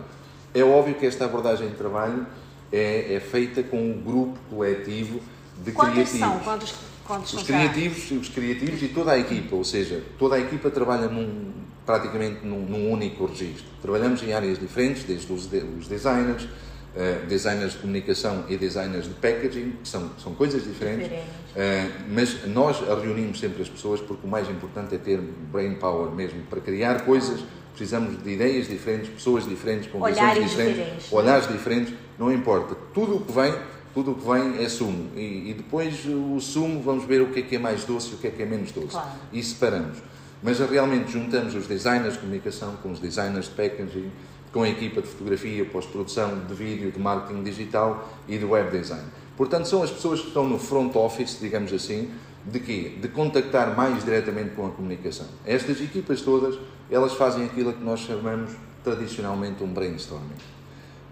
[0.54, 2.26] É óbvio que esta abordagem de trabalho
[2.72, 5.20] é, é feita com um grupo coletivo
[5.64, 6.20] de Quantos criativos.
[6.20, 6.38] São?
[6.40, 6.74] Quantos,
[7.06, 11.08] quantos os criativos, os criativos e toda a equipa, ou seja, toda a equipa trabalha
[11.08, 11.52] num,
[11.84, 13.64] praticamente num, num único registro.
[13.82, 16.48] Trabalhamos em áreas diferentes, desde os, os designers,
[16.94, 22.46] uh, designers de comunicação e designers de packaging, que são, são coisas diferentes, uh, mas
[22.46, 26.60] nós reunimos sempre as pessoas porque o mais importante é ter brain power mesmo, para
[26.60, 27.40] criar coisas,
[27.72, 32.76] precisamos de ideias diferentes, pessoas diferentes, com diferentes, diferentes, olhares diferentes, não importa.
[32.92, 33.54] Tudo o que vem,
[33.94, 35.10] tudo o que vem é sumo.
[35.16, 38.14] E, e depois o sumo vamos ver o que é que é mais doce e
[38.14, 38.88] o que é que é menos doce.
[38.88, 39.08] Claro.
[39.32, 39.98] E separamos.
[40.42, 44.10] Mas realmente juntamos os designers de comunicação com os designers de packaging,
[44.52, 49.04] com a equipa de fotografia, pós-produção, de vídeo, de marketing digital e de web design.
[49.36, 52.10] Portanto, são as pessoas que estão no front office, digamos assim,
[52.44, 52.96] de quê?
[53.00, 55.26] De contactar mais diretamente com a comunicação.
[55.46, 56.58] Estas equipas todas,
[56.90, 60.36] elas fazem aquilo que nós chamamos tradicionalmente um brainstorming.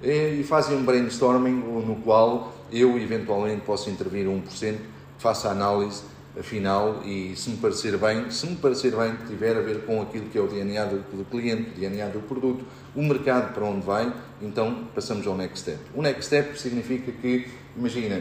[0.02, 4.76] E fazem um brainstorming no qual eu eventualmente posso intervir 1%,
[5.18, 6.02] faço a análise
[6.42, 10.00] final e se me parecer bem, se me parecer bem que tiver a ver com
[10.00, 12.64] aquilo que é o DNA do, do cliente, o DNA do produto,
[12.98, 15.78] o mercado para onde vai, então passamos ao next step.
[15.94, 18.20] O next step significa que, imagina,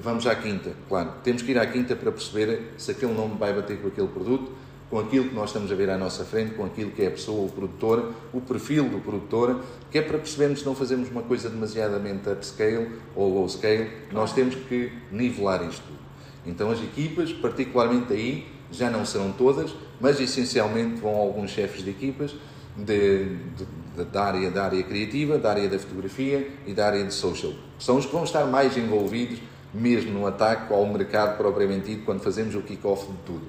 [0.00, 3.52] vamos à quinta, claro, temos que ir à quinta para perceber se aquele nome vai
[3.52, 4.52] bater com aquele produto,
[4.88, 7.10] com aquilo que nós estamos a ver à nossa frente, com aquilo que é a
[7.10, 11.22] pessoa, o produtor, o perfil do produtor, que é para percebermos se não fazemos uma
[11.22, 15.98] coisa demasiadamente upscale ou low scale, nós temos que nivelar isto tudo.
[16.46, 21.90] Então as equipas, particularmente aí, já não serão todas, mas essencialmente vão alguns chefes de
[21.90, 22.32] equipas
[22.76, 23.66] de, de,
[24.02, 27.52] da, área, da área criativa, da área da fotografia e da área de social.
[27.78, 29.38] São os que vão estar mais envolvidos
[29.72, 33.44] mesmo no ataque ao mercado propriamente dito, quando fazemos o kick-off de tudo.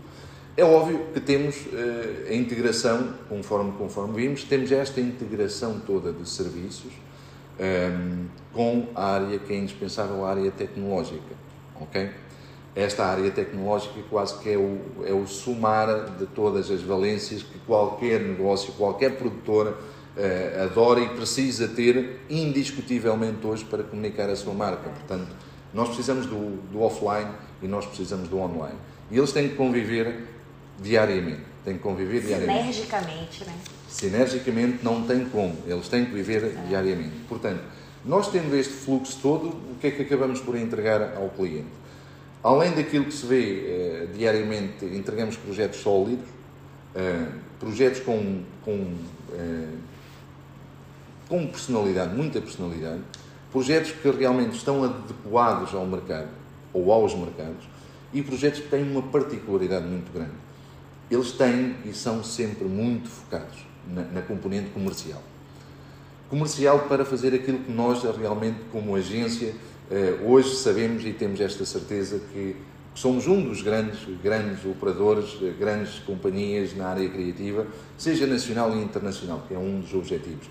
[0.57, 6.27] É óbvio que temos uh, a integração, conforme, conforme vimos, temos esta integração toda de
[6.27, 6.93] serviços
[7.59, 11.35] um, ehm, com a área que é indispensável, a área tecnológica.
[11.79, 12.09] ok?
[12.73, 17.59] Esta área tecnológica quase que é o, é o somar de todas as valências que
[17.59, 19.75] qualquer negócio, qualquer produtora
[20.17, 24.89] uh, adora e precisa ter indiscutivelmente hoje para comunicar a sua marca.
[24.89, 25.27] Portanto,
[25.73, 28.77] nós precisamos do, do offline e nós precisamos do online.
[29.11, 30.25] E eles têm que conviver
[30.79, 31.41] diariamente.
[31.63, 32.73] Têm que conviver diariamente.
[32.73, 33.53] Sinergicamente, né?
[33.87, 35.55] Sinergicamente não tem como.
[35.65, 36.67] Eles têm que viver é.
[36.67, 37.15] diariamente.
[37.27, 37.61] Portanto,
[38.05, 41.85] nós tendo este fluxo todo, o que é que acabamos por entregar ao cliente?
[42.43, 46.27] Além daquilo que se vê eh, diariamente, entregamos projetos sólidos,
[46.93, 47.25] eh,
[47.59, 48.93] projetos com, com,
[49.33, 49.69] eh,
[51.27, 53.01] com personalidade, muita personalidade,
[53.51, 56.29] projetos que realmente estão adequados ao mercado
[56.73, 57.65] ou aos mercados
[58.13, 60.33] e projetos que têm uma particularidade muito grande.
[61.09, 65.21] Eles têm e são sempre muito focados na, na componente comercial.
[66.29, 69.53] Comercial para fazer aquilo que nós realmente, como agência,
[69.91, 72.55] eh, hoje sabemos e temos esta certeza que
[72.95, 78.81] somos um dos grandes, grandes operadores, eh, grandes companhias na área criativa, seja nacional e
[78.81, 80.47] internacional, que é um dos objetivos,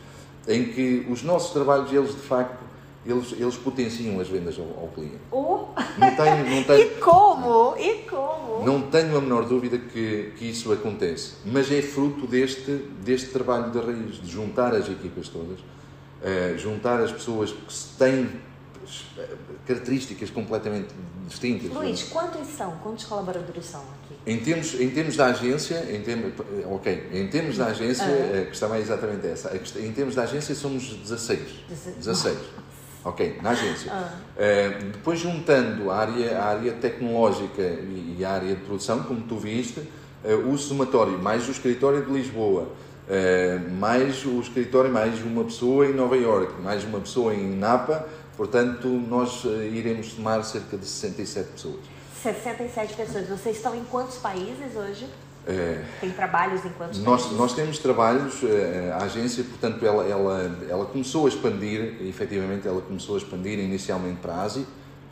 [0.47, 2.65] em que os nossos trabalhos, eles de facto
[3.07, 5.21] eles, eles potenciam as vendas ao, ao cliente.
[5.31, 5.67] Oh.
[5.99, 7.77] Não tenho, não tenho, e como?
[7.77, 8.65] E como?
[8.65, 12.71] Não tenho a menor dúvida que, que isso acontece, mas é fruto deste,
[13.05, 18.31] deste trabalho de raiz, de juntar as equipas todas, uh, juntar as pessoas que têm
[19.67, 20.89] características completamente
[21.27, 21.71] distintas.
[21.73, 22.71] Luís, quantos são?
[22.83, 23.83] Quantos colaboradores são?
[24.27, 26.33] Em termos, em termos da agência, em termos,
[26.65, 28.43] ok, em termos da agência, uhum.
[28.43, 29.55] a questão é exatamente essa.
[29.79, 31.41] Em termos da agência somos 16.
[31.99, 32.39] 16.
[33.05, 33.93] Ok, na agência.
[33.93, 39.21] Uh, depois juntando a área, a área tecnológica e, e a área de produção, como
[39.21, 45.23] tu viste, uh, o somatório, mais o escritório de Lisboa, uh, mais o escritório, mais
[45.23, 48.09] uma pessoa em Nova York, mais uma pessoa em Napa,
[48.39, 51.94] portanto, nós iremos somar cerca de 67 pessoas.
[52.25, 53.29] 67 pessoas.
[53.29, 55.07] Vocês estão em quantos países hoje?
[55.47, 60.87] É, Tem trabalhos enquanto nós, nós temos trabalhos, eh, a agência, portanto, ela, ela, ela
[60.87, 64.65] começou a expandir, efetivamente, ela começou a expandir inicialmente para a Ásia,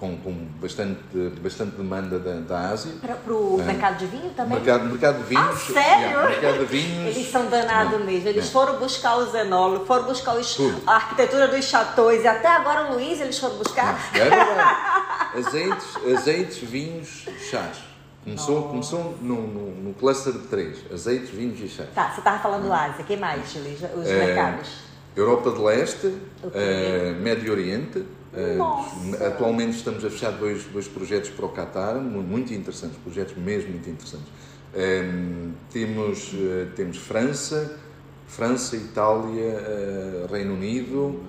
[0.03, 0.99] com, com bastante,
[1.41, 2.93] bastante demanda da, da Ásia.
[3.01, 4.59] Para, para o é, mercado de vinho também?
[4.59, 5.47] Mercado, mercado de vinhos.
[5.47, 6.07] Ah, sério?
[6.07, 7.17] Yeah, mercado de vinhos.
[7.17, 8.29] Eles são danados não, mesmo.
[8.29, 8.53] Eles não.
[8.53, 12.95] foram buscar os enólogos, foram buscar os, a arquitetura dos chateaus e até agora o
[12.95, 14.11] Luiz eles foram buscar.
[14.13, 15.39] Não, é verdade.
[15.39, 17.77] azeites, azeites, vinhos, chás.
[18.25, 21.85] Começou, começou no, no, no, cluster de três: azeites, vinhos e chá.
[21.95, 23.05] Tá, você estava falando do Ásia.
[23.05, 24.69] que mais, Os é, mercados?
[25.15, 26.13] Europa de Leste,
[26.55, 28.05] é, Médio Oriente.
[28.35, 33.71] É, atualmente estamos a fechar dois, dois projetos para o Qatar, muito interessantes, projetos mesmo
[33.71, 34.29] muito interessantes.
[34.75, 35.03] É,
[35.71, 36.33] temos,
[36.75, 37.79] temos França,
[38.27, 41.23] França, Itália, Reino Unido,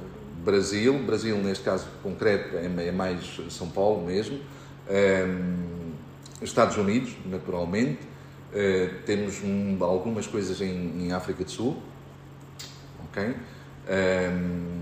[0.43, 0.97] Brasil.
[0.99, 4.39] Brasil, neste caso concreto, é, mais São Paulo mesmo.
[6.43, 11.77] Estados Unidos, naturalmente, uh, temos um, algumas coisas em, em, África do Sul,
[13.05, 13.23] ok?
[13.23, 13.35] Um,
[13.87, 14.72] ehm,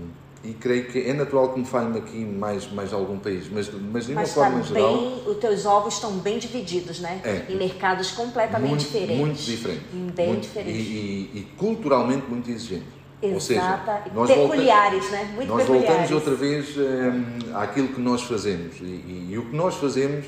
[0.44, 4.06] e creio que é natural que me falhe aqui mais, mais algum país, mas, mas
[4.06, 4.96] de uma Mas forma geral.
[4.98, 7.20] bem, os teus ovos estão bem divididos, né?
[7.22, 7.46] É.
[7.52, 9.16] Em mercados completamente muito, diferentes.
[9.18, 9.84] Muito diferente.
[10.16, 10.48] Bem Muito-.
[10.58, 12.86] E, e- e culturalmente muito exigente.
[13.22, 14.02] Ou seja, Exata.
[14.12, 15.32] nós peculiares, né?
[15.36, 15.88] Muito nós peculiares.
[15.88, 18.80] voltamos outra vez hum, àquilo que nós fazemos.
[18.80, 20.26] E, e- e o que nós fazemos,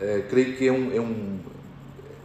[0.00, 1.38] eh, creio que é um, é, um,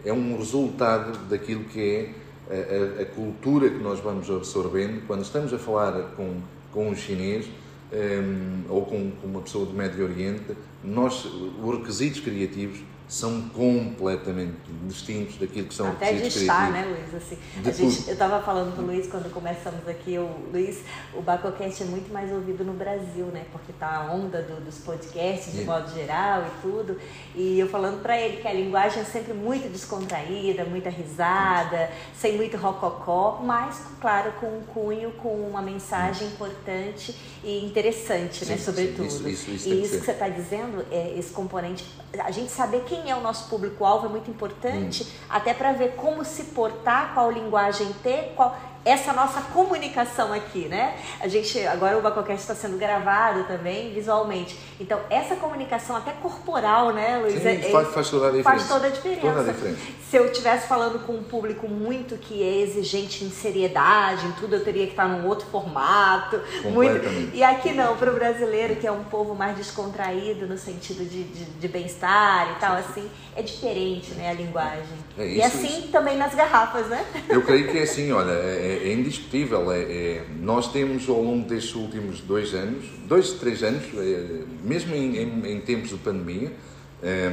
[0.04, 2.10] é um resultado daquilo que é
[2.50, 6.38] a, a- a cultura que nós vamos absorvendo quando estamos a falar com,
[6.71, 7.47] com um chinês
[7.91, 10.55] hum, ou com, com uma pessoa do Médio Oriente.
[10.84, 12.79] Nós, os requisitos criativos
[13.10, 14.54] são completamente
[14.88, 16.74] distintos daquilo que são Até de estar, criativos.
[16.74, 17.15] né, Luiz?
[17.15, 20.84] Assim, De gente, eu estava falando com o Luiz quando começamos aqui, o Luiz,
[21.15, 23.45] o Bacocast é muito mais ouvido no Brasil, né?
[23.52, 27.00] Porque tá a onda do- dos podcasts de modo geral e tudo.
[27.34, 32.38] E eu falando para ele que a linguagem é sempre muito descontraída, muita risada, sem
[32.38, 38.58] muito rococó, mas, claro, com um cunho, com uma mensagem importante e interessante, né?
[38.58, 39.10] Sim, Sobretudo.
[39.10, 39.99] sim, isso- isso- isso e que isso ser.
[39.99, 41.86] que você está dizendo, é, esse componente,
[42.19, 46.23] a gente saber quem é o nosso público-alvo é muito importante, até para ver como
[46.25, 50.96] se portar, qual linguagem ter, qual essa nossa comunicação aqui, né?
[51.20, 56.94] A gente agora o Bacocast está sendo gravado também visualmente, então essa comunicação até corporal,
[56.94, 57.42] né, Luiz?
[57.42, 58.50] Sim, É- faz, faz toda a diferença.
[58.50, 59.22] Faz toda a diferença.
[59.22, 59.80] Toda a diferença.
[60.10, 64.56] Se eu estivesse falando com um público muito que é exigente em seriedade, em tudo,
[64.56, 66.39] eu teria que estar num outro formato.
[66.63, 67.06] Muito...
[67.34, 71.24] E aqui não, para o brasileiro, que é um povo mais descontraído no sentido de,
[71.26, 74.84] de, de bem-estar e tal, assim, é diferente né, a linguagem.
[75.18, 77.06] É e isso, assim também nas garrafas, né?
[77.28, 79.71] Eu creio que é assim, olha, é, é indiscutível.
[79.71, 84.93] É, é- nós temos ao longo destes últimos dois anos, dois, três anos, é, mesmo
[84.95, 86.51] em, em- em tempos de pandemia,
[87.01, 87.32] é,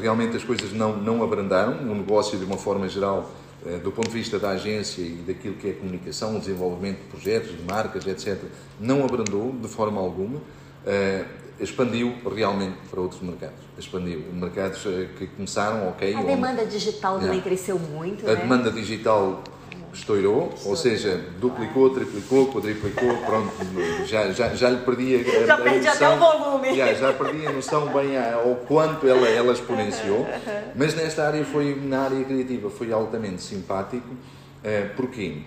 [0.00, 1.78] realmente as coisas não, não abrandaram.
[1.90, 3.30] O negócio, de uma forma geral,
[3.66, 6.98] é, do ponto de vista da agência e daquilo que é a comunicação, o desenvolvimento
[6.98, 8.38] de projetos, de marcas, etc.,
[8.80, 10.40] não abrandou de forma alguma.
[10.86, 11.24] É,
[11.60, 13.54] expandiu realmente para outros mercados.
[13.78, 14.20] Expandiu.
[14.32, 14.82] Mercados
[15.16, 16.12] que começaram, ok.
[16.12, 17.42] A onde- demanda digital também É.
[17.42, 18.40] cresceu muito, a né?
[18.40, 19.42] demanda digital
[19.94, 23.52] estourou, ou seja, duplicou, triplicou, quadriplicou, pronto,
[24.06, 26.76] já, já, já lhe perdi a, Já a perdi até noção- o volume.
[26.76, 30.26] Já, já perdi a noção bem ao quanto ela, ela exponenciou,
[30.74, 34.08] mas nesta área foi, na área criativa, foi altamente simpático.
[34.62, 35.38] Eh, porquê?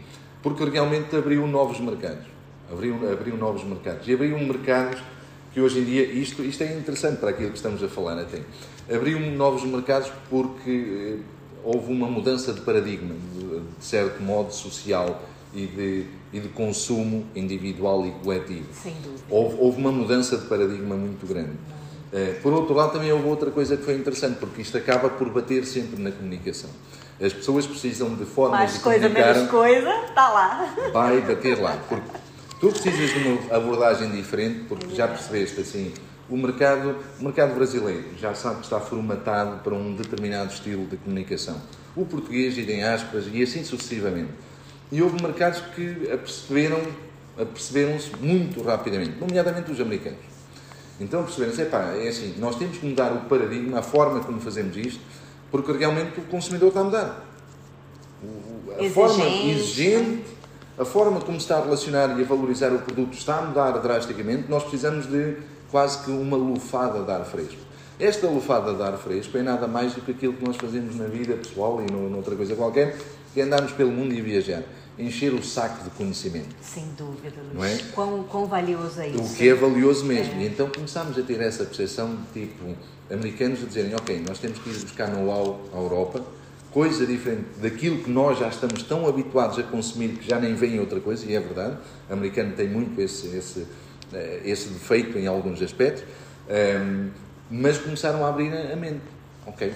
[0.42, 2.26] Porque realmente abriu novos mercados.
[2.72, 4.08] Abriu, abriu novos mercados.
[4.08, 5.02] E abriu mercados
[5.54, 8.42] que hoje em dia, isto, isto é interessante para aquilo que estamos a falar até,
[8.94, 15.22] abriu novos mercados porque eh, houve uma mudança de paradigma, de, de certo modo social
[15.54, 18.68] e de, e de consumo individual e coletivo.
[18.74, 19.24] Sem dúvida.
[19.30, 21.54] Houve, houve uma mudança de paradigma muito grande.
[22.14, 25.30] Eh, Por outro lado, também houve outra coisa que foi interessante, porque isto acaba por
[25.30, 26.70] bater sempre na comunicação.
[27.20, 30.76] As pessoas precisam de formas Mais de coisa, menos coisa, tá lá.
[30.94, 31.78] vai bater lá.
[31.90, 32.06] Porque
[32.62, 35.92] tu precisas de uma abordagem diferente, porque já percebeste assim,
[36.30, 40.98] o mercado, o mercado brasileiro já sabe que está formatado para um determinado estilo de
[40.98, 41.62] comunicação.
[41.96, 44.32] O português, idem aspas, e assim sucessivamente.
[44.92, 46.82] E houve mercados que aperceberam,
[47.40, 50.20] aperceberam-se muito rapidamente, nomeadamente os americanos.
[51.00, 54.76] Então perceberam-se, epá, é assim, nós temos que mudar o paradigma, a forma como fazemos
[54.76, 55.00] isto,
[55.52, 57.26] porque realmente o consumidor está a mudar.
[58.70, 58.94] A Exigente.
[58.94, 60.26] forma exigente,
[60.78, 63.72] a forma como se está a relacionar e a valorizar o produto está a mudar
[63.80, 65.38] drasticamente, nós precisamos de
[65.72, 67.58] quase que uma lufada de ar fresco.
[68.00, 71.06] Esta lufada de ar fresco é nada mais do que aquilo que nós fazemos na
[71.06, 72.96] vida pessoal e no- noutra coisa qualquer,
[73.34, 74.64] que é andarmos pelo mundo e viajar.
[75.00, 76.56] Encher o saco de conhecimento.
[76.62, 77.54] Sem dúvida, Luiz.
[77.54, 77.78] Não é?
[77.94, 79.22] Quão, quão valioso é isso.
[79.22, 80.42] O que é valioso mesmo.
[80.42, 82.76] E então começámos a ter essa percepção de tipo,
[83.12, 86.22] americanos a dizerem, ok, nós temos que ir buscar know-how à Europa,
[86.72, 90.80] coisa diferente daquilo que nós já estamos tão habituados a consumir que já nem vem
[90.80, 91.78] outra coisa, e é verdade,
[92.10, 93.68] o americano tem muito esse, esse,
[94.44, 96.04] esse defeito em alguns aspectos,
[96.50, 97.10] ehm,
[97.50, 99.02] mas começaram a abrir a mente.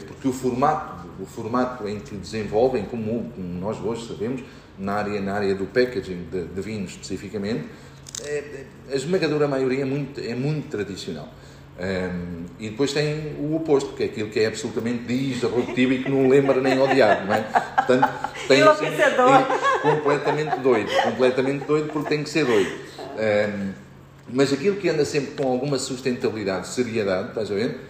[0.06, 4.44] Porque o formato, o formato em que desenvolvem, como, como nós hoje sabemos,
[4.78, 7.66] na área, na área do packaging de, de vinhos especificamente,
[8.24, 11.30] é, a esmagadora maioria é muito, é muito tradicional.
[11.80, 16.12] Um, e depois tem o oposto, que é aquilo que é absolutamente disruptivo e que
[16.12, 17.42] não lembra nem odiar, não é?
[17.42, 18.10] Portanto,
[18.48, 19.30] tem assim, Enlouquecedor.
[19.30, 22.70] é completamente doido, completamente doido porque tem que ser doido.
[22.70, 23.72] Um,
[24.32, 27.88] mas aquilo que anda sempre com alguma sustentabilidade, seriedade, estás a ver?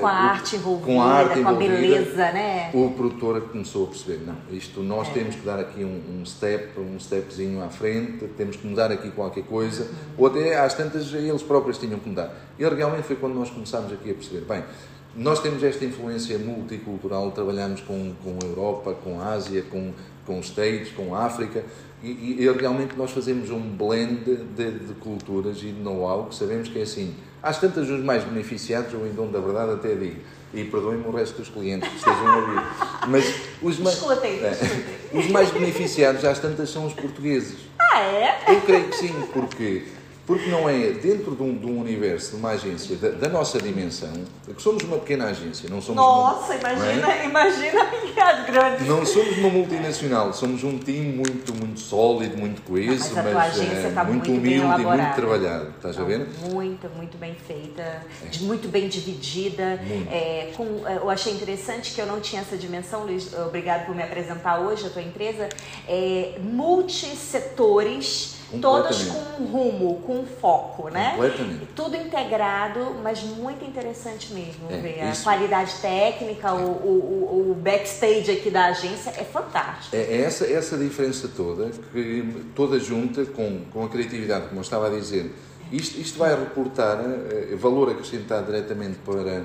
[0.00, 2.70] Com a arte envolvida, com a arte com a envolvida, beleza, né?
[2.74, 5.12] o produtor começou a perceber, não, isto nós É.
[5.12, 9.08] temos que dar aqui um, um step, um stepzinho à frente, temos que mudar aqui
[9.10, 12.34] qualquer coisa, ou até às tantas eles próprios tinham que mudar.
[12.58, 14.64] E realmente foi quando nós começámos aqui a perceber, bem,
[15.14, 19.92] nós temos esta influência multicultural, trabalhamos com, com a Europa, com a Ásia, com,
[20.28, 21.64] com os States, com a África,
[22.02, 24.24] e, e, realmente nós fazemos um blend
[24.54, 27.16] de, de culturas e de know-how que sabemos que é assim.
[27.42, 30.20] Às tantas, os mais beneficiados, ou em dom da verdade, até digo,
[30.54, 32.62] e perdoem-me o resto dos clientes que estejam a ouvir,
[33.08, 33.24] mas
[33.62, 37.58] os mais, é, os mais beneficiados, às tantas, são os portugueses.
[37.80, 38.44] Ah, é?
[38.48, 39.84] Eu creio que sim, porque
[40.28, 43.58] porque não é dentro de um, de um universo, de uma agência da, da, nossa
[43.58, 44.12] dimensão,
[44.54, 47.24] que somos uma pequena agência, não somos Nossa, uma, imagina, é?
[47.24, 47.82] imagina
[48.18, 48.84] a grande.
[48.84, 53.90] Não somos uma multinacional, somos um time muito, muito sólido, muito coeso, mas, mas é,
[53.90, 55.70] tá muito, muito, humilde e muito trabalhado.
[55.70, 56.28] Estás a ver?
[56.52, 58.04] Muito, muito bem feita, é.
[58.42, 59.80] muito bem dividida.
[60.12, 64.02] É, com, eu achei interessante que eu não tinha essa dimensão, Luiz, obrigado por me
[64.02, 65.48] apresentar hoje a tua empresa.
[65.88, 71.10] É, multissetores todas com um rumo, com um foco, né?
[71.10, 71.66] Completamente.
[71.74, 75.20] Tudo integrado, mas muito interessante mesmo é, ver isso...
[75.20, 76.52] a qualidade técnica, é.
[76.52, 79.94] o, o, o, backstage aqui da agência é fantástico.
[79.94, 84.62] É, é essa, essa diferença toda, que toda junta com, com a criatividade, como eu
[84.62, 85.34] estava a dizer,
[85.70, 89.44] isto, isto vai reportar uh, valor acrescentado diretamente para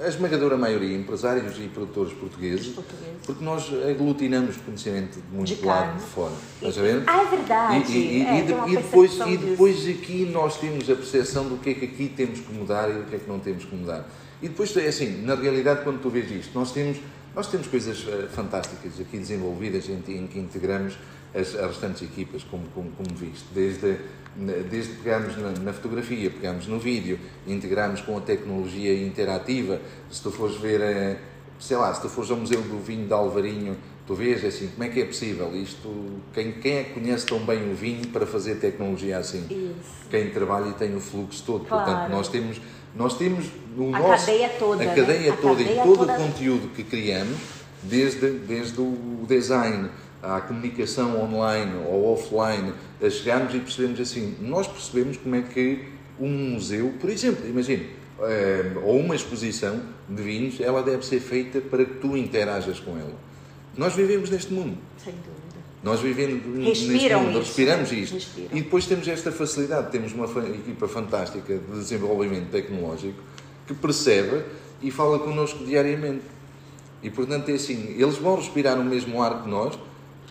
[0.00, 3.26] a esmagadora maioria, empresários e produtores portugueses, portugueses.
[3.26, 6.32] porque nós aglutinamos conhecimento de muito de lado de fora.
[6.54, 7.02] Estás a ver?
[7.06, 7.92] Ah, é verdade.
[7.92, 11.58] E, e, é, e, de, e depois, e depois aqui nós temos a percepção do
[11.58, 13.74] que é que aqui temos que mudar e do que é que não temos que
[13.74, 14.08] mudar.
[14.42, 16.98] E depois, é assim, na realidade, quando tu vês isto, nós temos,
[17.34, 20.94] nós temos coisas uh, fantásticas aqui desenvolvidas em, em que integramos
[21.34, 23.98] as, as restantes equipas, como, como, como viste, desde
[24.36, 29.80] desde pegarmos na, na, fotografia, pegarmos no vídeo, integrarmos com a tecnologia interativa.
[30.10, 31.16] Se tu fores ver, eh,
[31.58, 33.76] sei lá, se tu fores ao Museu do Vinho de Alvarinho,
[34.06, 35.88] tu vês assim, como é que é possível isto?
[36.32, 39.46] Quem, quem é que conhece tão bem o vinho para fazer tecnologia assim?
[39.50, 40.08] Isso.
[40.10, 41.66] Quem trabalha e tem o fluxo todo.
[41.66, 41.84] Claro.
[41.84, 42.60] Portanto, nós temos,
[42.94, 44.94] nós temos o a nosso, cadeia toda, a né?
[44.94, 46.12] cadeia a toda cadeia e todo toda...
[46.12, 47.38] o conteúdo que criamos,
[47.82, 49.90] desde, desde o design,
[50.22, 52.72] à comunicação online ou offline,
[53.10, 55.84] chegarmos e percebemos assim, nós percebemos como é que
[56.20, 61.60] um museu, por exemplo, imagine, eh, ou uma exposição de vinhos, ela deve ser feita
[61.60, 63.14] para que tu interajas com ela.
[63.76, 64.78] Nós vivemos neste mundo.
[65.02, 65.42] Sem dúvida.
[65.82, 68.14] Nós vivemos Respiram neste mundo, isso, respiramos isto.
[68.14, 68.48] Respiram.
[68.52, 73.18] E depois temos esta facilidade, temos uma equipa fantástica de desenvolvimento tecnológico
[73.66, 74.44] que percebe
[74.80, 76.22] e fala connosco diariamente.
[77.02, 79.76] E portanto é assim, eles vão respirar o mesmo ar que nós,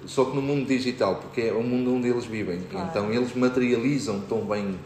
[0.06, 2.62] só que no mundo digital, porque é o mundo onde eles vivem.
[2.70, 2.88] Claro.
[2.90, 4.80] Então eles materializam tão bem,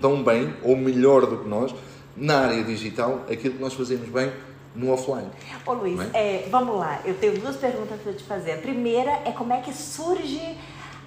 [0.00, 1.74] tão bem ou melhor do que nós
[2.16, 4.30] na área digital aquilo que nós fazemos bem
[4.74, 5.28] no offline.
[5.66, 6.44] Ô Luiz, é?
[6.44, 8.52] É, vamos lá, eu tenho duas perguntas para te fazer.
[8.52, 10.56] A primeira é como é que surge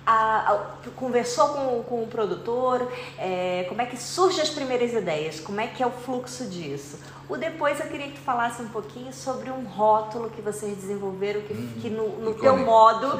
[0.06, 2.88] a, a, conversou com, com o produtor,
[3.18, 7.00] é, como é que surgem as primeiras ideias, como é que é o fluxo disso.
[7.28, 11.42] O depois eu queria que tu falasse um pouquinho sobre um rótulo que vocês desenvolveram,
[11.42, 13.20] que, hum, que no, no teu modo.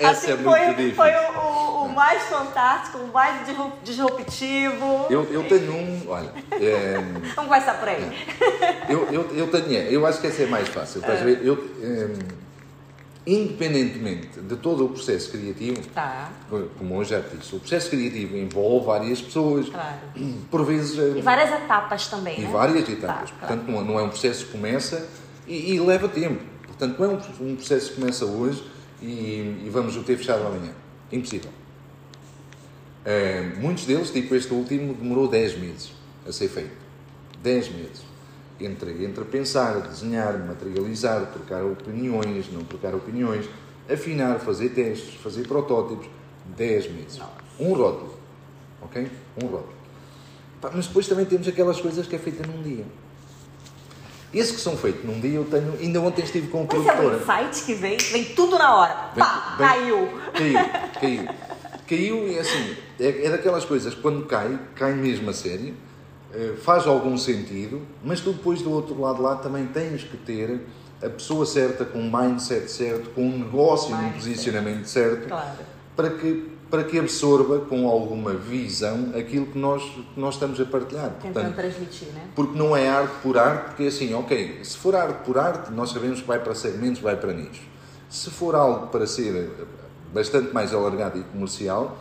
[0.00, 3.44] Essa assim, é foi, muito foi o, o, o, mais fantástico, o mais
[3.82, 5.06] disruptivo.
[5.10, 6.32] Eu, eu tenho um, olha.
[6.52, 6.94] É,
[7.34, 8.26] Vamos começar por aí.
[8.60, 11.02] É, eu, eu, eu tenho, eu acho que essa é mais fácil.
[11.04, 11.44] A ver?
[11.44, 12.45] Eu, é,
[13.26, 16.30] independentemente de todo o processo criativo, tá.
[16.78, 19.98] como hoje já disse, o processo criativo envolve várias pessoas, claro.
[20.48, 20.96] por vezes.
[20.96, 22.38] E várias etapas também.
[22.38, 22.50] E né?
[22.52, 23.30] várias etapas.
[23.32, 23.84] Tá, Portanto, claro.
[23.84, 25.08] não é um processo que começa
[25.46, 26.42] e, e, leva tempo.
[26.66, 28.64] Portanto, não é um, um processo que começa hoje
[29.02, 30.72] e, e, vamos o ter fechado amanhã.
[31.10, 31.50] Impossível.
[33.04, 35.92] Uh, muitos deles, tipo este último, demorou 10 meses
[36.26, 36.76] a ser feito.
[37.42, 38.05] 10 meses
[38.60, 43.46] entre, entre pensar, desenhar, materializar, trocar opiniões, não trocar opiniões,
[43.90, 46.06] afinar, fazer testes, fazer protótipos,
[46.56, 47.20] 10 meses.
[47.58, 48.14] Um rótulo.
[48.82, 49.10] Ok?
[49.42, 49.74] Um rótulo.
[50.74, 52.84] Mas depois também temos aquelas coisas que é feita num dia.
[54.34, 55.74] Esses que são feitos num dia, eu tenho.
[55.80, 56.94] Ainda ontem estive com o produtor.
[56.94, 59.10] Esse é o insight que vem, vem tudo na hora.
[59.14, 60.08] Vem, Pá, vem, caiu.
[60.32, 60.58] Caiu,
[61.00, 61.28] caiu.
[61.86, 65.72] Caiu e é assim, é, é daquelas coisas quando cai, cai mesmo a sério
[66.62, 70.60] faz algum sentido, mas tu depois do outro lado lá também tens que ter
[71.02, 75.58] a pessoa certa, com um mindset certo, com um negócio e um posicionamento certo, claro.
[75.94, 80.64] para, que, para que absorva com alguma visão aquilo que nós, que nós estamos a
[80.64, 81.10] partilhar.
[81.20, 82.28] Tentando transmitir, né?
[82.34, 85.70] Porque não é arte por arte, porque é assim, ok, se for arte por arte,
[85.70, 87.62] nós sabemos que vai para segmentos, vai para nichos.
[88.08, 89.50] Se for algo para ser
[90.14, 91.98] bastante mais alargado e comercial,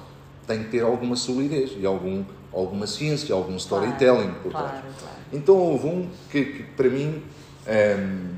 [0.47, 2.23] tem que ter alguma solidez e algum
[2.55, 4.71] alguma ciência, algum storytelling claro, por trás.
[4.71, 5.15] Claro, claro.
[5.33, 7.21] Então houve um que, que para mim,
[7.67, 8.29] um, ehm,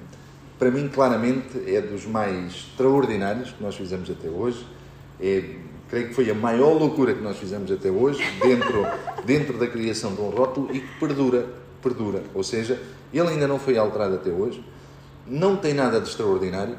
[0.58, 4.66] para mim claramente é dos mais extraordinários que nós fizemos até hoje.
[5.22, 5.44] É,
[5.88, 8.86] creio que foi a maior loucura que nós fizemos até hoje dentro
[9.24, 11.46] dentro da criação de um rótulo e que perdura,
[11.82, 12.24] perdura.
[12.34, 12.82] Ou seja,
[13.14, 14.64] ele ainda não foi alterado até hoje.
[15.28, 16.78] Não tem nada de extraordinário.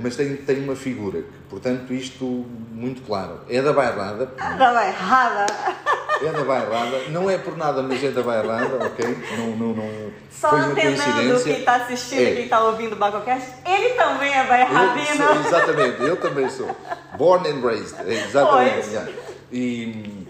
[0.00, 2.24] mas tem, tem uma figura, que, portanto, isto
[2.72, 3.40] muito claro.
[3.48, 4.32] É da bairrada.
[4.36, 5.46] É da bairrada.
[6.20, 6.98] É da bairrada.
[7.10, 9.18] Não é por nada, mas é da bairrada, ok?
[9.36, 10.12] Não, não, não...
[10.30, 12.34] Só Foi antenando quem está assistindo é.
[12.34, 15.24] quem está ouvindo o Bacocast, ele também é bairradino.
[15.24, 16.76] Eu, exatamente, eu também sou.
[17.16, 17.96] Born and raised.
[18.06, 18.88] Exatamente.
[18.88, 19.12] Yeah.
[19.50, 20.26] E,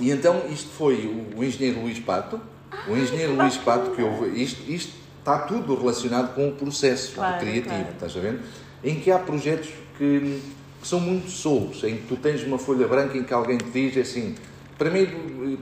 [0.00, 2.40] e então isto foi o, o engenheiro Luís Pato.
[2.86, 4.42] O engenheiro Luís Pato, que houve.
[4.42, 7.88] Isto, isto está tudo relacionado com o processo claro, criativo, claro.
[7.92, 8.40] estás a ver?
[8.82, 10.40] Em que há projetos que,
[10.80, 13.70] que, são muito soltos, em que tu tens uma folha branca em que alguém te
[13.70, 14.34] diz assim,
[14.78, 15.58] primeiro,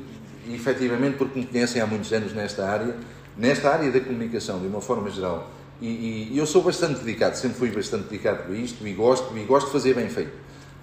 [0.49, 2.95] efetivamente, porque me conhecem há muitos anos nesta área,
[3.37, 7.59] nesta área da comunicação, de uma forma geral, e, e eu sou bastante dedicado, sempre
[7.59, 10.33] fui bastante dedicado a isto e gosto, e gosto de fazer bem feito.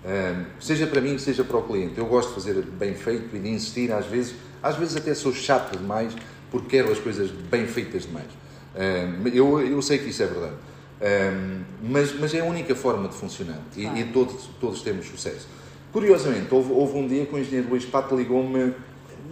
[0.06, 1.98] Um, seja para mim, seja para o cliente.
[1.98, 5.34] Eu gosto de fazer bem feito e de insistir, às vezes, às vezes até sou
[5.34, 6.14] chato demais,
[6.52, 8.28] porque quero as coisas bem feitas demais.
[8.76, 10.56] Um, eu, eu sei que isso é verdade.
[11.02, 15.48] Um, mas, mas é a única forma de funcionar e, e todos, todos temos sucesso.
[15.92, 18.74] Curiosamente, houve, houve um dia que o engenheiro Luís Pato ligou-me,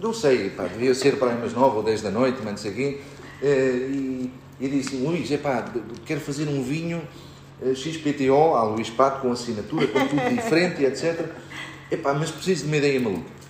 [0.00, 2.56] não sei, pá, devia ser para aí umas 9 ou 10 da noite, mas não
[2.58, 3.00] sei quê,
[3.42, 5.64] uh, e, e disse: Luís, epá,
[6.04, 7.02] quero fazer um vinho
[7.64, 11.26] eh, XPTO, a Luís Pato, com assinatura, com tudo diferente, etc.
[11.90, 13.42] Epá, mas preciso de uma ideia maluca.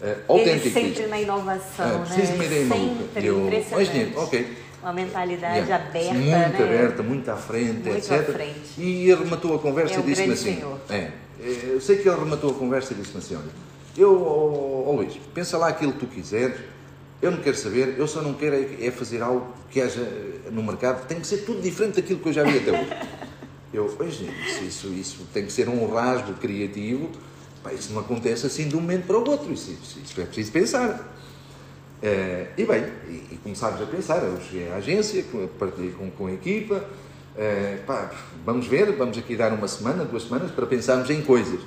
[0.00, 0.70] Uh, autêntica.
[0.70, 2.06] sempre na inovação, uh, né?
[2.06, 3.20] Preciso de uma ideia sempre maluca.
[3.20, 4.16] Eu, impressionante.
[4.16, 4.56] ok.
[4.82, 5.76] Uma mentalidade yeah.
[5.76, 6.44] aberta, Muito né?
[6.46, 8.12] aberta, muito à frente, muito etc.
[8.12, 8.58] À frente.
[8.78, 10.80] E ele rematou a conversa é e disse-me assim: senhor.
[10.88, 11.10] é,
[11.42, 13.50] eu sei que ele rematou a conversa e disse-me assim: olha,
[13.96, 16.56] eu, oh, oh, Luís, pensa lá aquilo que tu quiseres,
[17.20, 20.00] eu não quero saber, eu só não quero é, é fazer algo que haja
[20.50, 22.90] no mercado, tem que ser tudo diferente daquilo que eu já vi até hoje.
[23.72, 27.08] Eu, pois, isso, isso, isso tem que ser um rasgo criativo,
[27.62, 30.24] pá, isso não acontece assim de um momento para o outro, isso, isso, isso é
[30.24, 31.19] preciso pensar.
[32.02, 35.22] Uh, e bem, e, e, começámos a pensar, eu cheguei à agência,
[35.58, 38.10] partilhei com, com a equipa, uh, pá,
[38.44, 41.60] vamos ver, vamos aqui dar uma semana, duas semanas, para pensarmos em coisas.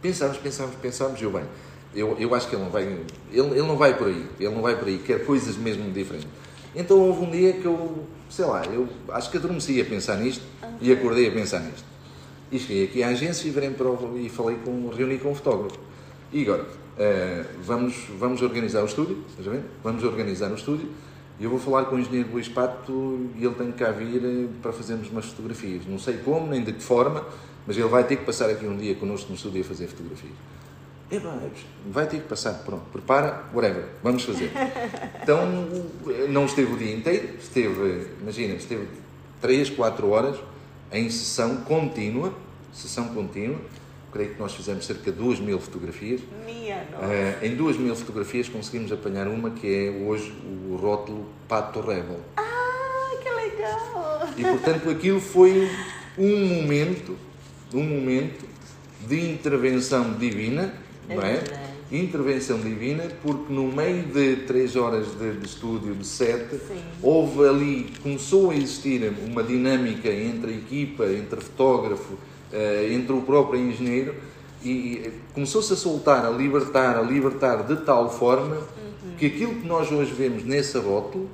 [0.00, 1.42] Pensámos, pensámos, pensámos, eu bem,
[1.96, 3.00] eu, eu acho que ele não vai, ele,
[3.32, 6.28] ele não vai por aí, ele não vai por aí, quer coisas mesmo diferentes.
[6.74, 10.44] Então houve um dia que eu, sei lá, eu acho que adormeci a pensar nisto
[10.80, 11.84] e acordei a pensar nisto.
[12.52, 15.78] E cheguei aqui à agência e, para o, e falei com, reuni com o fotógrafo.
[16.32, 16.66] E agora,
[16.98, 19.62] uh, vamos, vamos organizar o estúdio, estás a ver?
[19.82, 20.88] Vamos organizar o estúdio
[21.38, 24.24] e eu vou falar com o engenheiro Luís Pato e ele tem que cá vir
[24.24, 25.84] eh, para fazermos umas fotografias.
[25.84, 27.26] Não sei como, nem de que forma,
[27.66, 30.32] mas ele vai ter que passar aqui um dia connosco no estúdio a fazer fotografias.
[31.10, 31.20] É,
[31.90, 34.50] vai ter que passar, pronto, prepara, whatever, vamos fazer.
[35.22, 35.46] Então,
[36.28, 38.86] não esteve o dia inteiro, esteve, imagina, esteve
[39.40, 40.36] 3, 4 horas
[40.92, 42.32] em sessão contínua,
[42.72, 43.58] sessão contínua,
[44.14, 46.20] creio que nós fizemos cerca de 2 mil fotografias.
[46.46, 47.04] Minha nossa.
[47.04, 50.32] Uh, em 2 mil fotografias conseguimos apanhar uma que é hoje
[50.70, 52.20] o rótulo Pato Rebel.
[52.36, 54.28] Ah, que legal!
[54.38, 55.68] E portanto aquilo foi
[56.16, 57.18] um momento,
[57.74, 58.46] um momento
[59.06, 60.72] de intervenção divina
[61.08, 61.42] não é?
[61.92, 66.82] Intervenção divina, porque no meio de três horas de, de estúdio, de sete, Sim.
[67.02, 72.18] houve ali, começou a existir uma dinâmica entre a equipa, entre fotógrafo,
[72.92, 74.14] entre o próprio engenheiro,
[74.64, 79.14] e começou-se a soltar, a libertar, a libertar de tal forma uhum.
[79.18, 81.28] que aquilo que nós hoje vemos nesse rótulo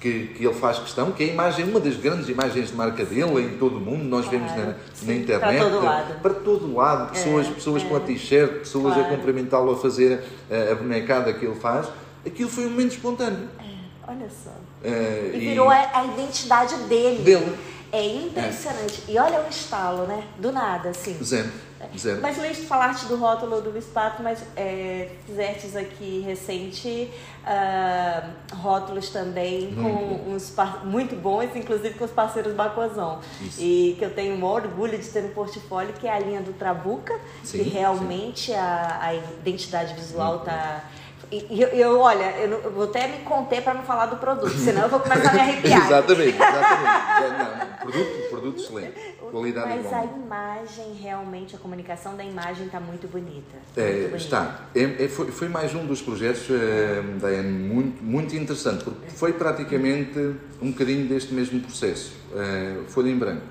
[0.00, 3.04] que, que ele faz questão, que é a imagem, uma das grandes imagens de marca
[3.04, 6.34] dele em todo o mundo, nós vemos na, sim, na internet, para todo lado, para
[6.34, 7.86] todo lado pessoas, é, pessoas é.
[7.86, 9.12] com a t-shirt, pessoas claro.
[9.12, 11.86] a cumprimentá-lo a fazer a, a, bonecada que ele faz,
[12.24, 13.46] aquilo foi um momento espontâneo.
[13.58, 14.50] É, olha só.
[14.82, 15.74] É, e virou e...
[15.76, 17.22] a, identidade dele.
[17.22, 17.54] Dele.
[17.92, 19.04] É impressionante.
[19.08, 20.24] E olha o estalo, né?
[20.38, 21.16] Do nada, assim.
[21.22, 21.50] Zero.
[21.96, 22.20] Zero.
[22.20, 27.10] Mas Luiz, falaste do rótulo do Bispato, mas é, fizestes aqui recente
[27.42, 33.20] uh, rótulos também com muito uns muito bons, inclusive com os parceiros Bacozão.
[33.40, 33.62] Isso.
[33.62, 36.52] E que eu tenho um orgulho de ter no portfólio, que é a linha do
[36.52, 40.84] Trabuca, sim, que realmente a, a, identidade visual está
[41.30, 44.16] e eu, eu, olha, eu, não, eu, vou até me conter para não falar do
[44.16, 45.86] produto, senão eu vou começar a me arrepiar.
[45.86, 47.38] exatamente, exatamente.
[47.38, 49.10] Não, produto, produto excelente.
[49.30, 50.00] Qualidade Mas igual.
[50.00, 53.56] a imagem, realmente, a comunicação da imagem está muito bonita.
[53.76, 54.16] É, muito bonita.
[54.16, 54.60] Está.
[54.74, 60.18] É, é, foi, foi, mais um dos projetos, é, muito, muito interessante, porque foi praticamente
[60.60, 62.12] um bocadinho deste mesmo processo.
[62.34, 63.46] É, folha em branco.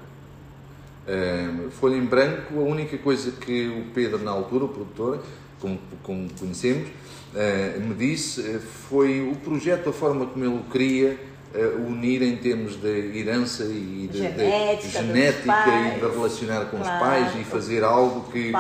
[1.08, 5.24] É, folha em branco, a única coisa que o Pedro, na altura, o produtor,
[5.60, 11.20] como, como conhecemos, uh, me disse uh, foi o projeto, a forma como ele queria
[11.54, 16.66] uh, unir em termos de herança e de genética, de genética pais, e de relacionar
[16.66, 18.52] com claro, os pais e fazer algo que,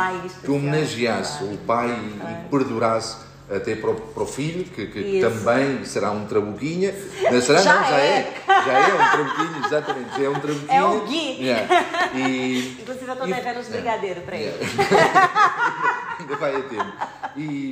[0.43, 1.53] que homenageasse claro.
[1.53, 6.11] o pai e, e perdurasse até para o, para o filho, que, que também será
[6.11, 6.93] um trabuquinha.
[7.31, 7.61] Não será?
[7.61, 8.19] Já, não, já é.
[8.19, 8.43] é.
[8.47, 10.09] Já é um trabuquinho, exatamente.
[10.17, 10.71] Já é um trabuquinho.
[10.71, 11.43] É o Gui.
[11.43, 11.85] Yeah.
[12.13, 14.53] E, Inclusive eu estou devendo os brigadeiros para ele.
[16.29, 16.93] Ainda vai a tempo.
[17.35, 17.71] E,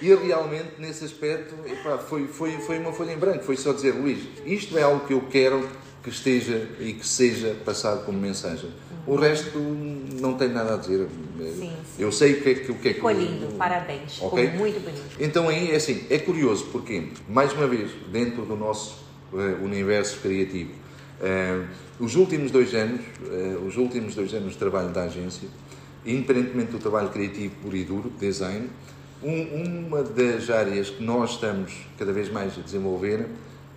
[0.00, 3.44] e realmente, nesse aspecto, epá, foi, foi, foi uma folha em branco.
[3.44, 5.68] Foi só dizer, Luís, isto é algo que eu quero
[6.02, 8.70] que esteja e que seja passado como mensagem.
[9.06, 11.06] O resto não tem nada a dizer.
[11.38, 11.72] Sim, sim.
[11.98, 12.72] Eu sei o que é que...
[12.72, 14.20] O que é Ficou lindo, parabéns.
[14.20, 14.46] Okay?
[14.46, 15.02] Ficou muito bonito.
[15.20, 20.18] Então aí, é assim, é curioso, porque, mais uma vez, dentro do nosso uh, universo
[20.20, 20.70] criativo,
[21.20, 21.66] uh,
[22.00, 25.48] os últimos dois anos, uh, os últimos dois anos de trabalho da agência,
[26.04, 28.68] independentemente do trabalho criativo puro e duro, design,
[29.22, 33.26] um, uma das áreas que nós estamos cada vez mais a desenvolver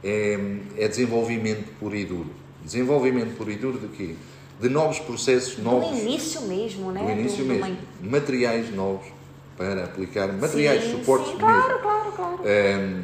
[0.03, 0.39] é,
[0.77, 2.31] é desenvolvimento puro e duro.
[2.63, 4.15] Desenvolvimento puro e duro de quê?
[4.59, 5.89] de novos processos novos.
[5.89, 7.03] Do início mesmo, né?
[7.03, 7.77] Do início do, mesmo.
[8.01, 9.05] Materiais novos
[9.57, 11.81] para aplicar, materiais, sim, suportes sim, claro, mesmo.
[11.81, 13.03] Claro, claro, um,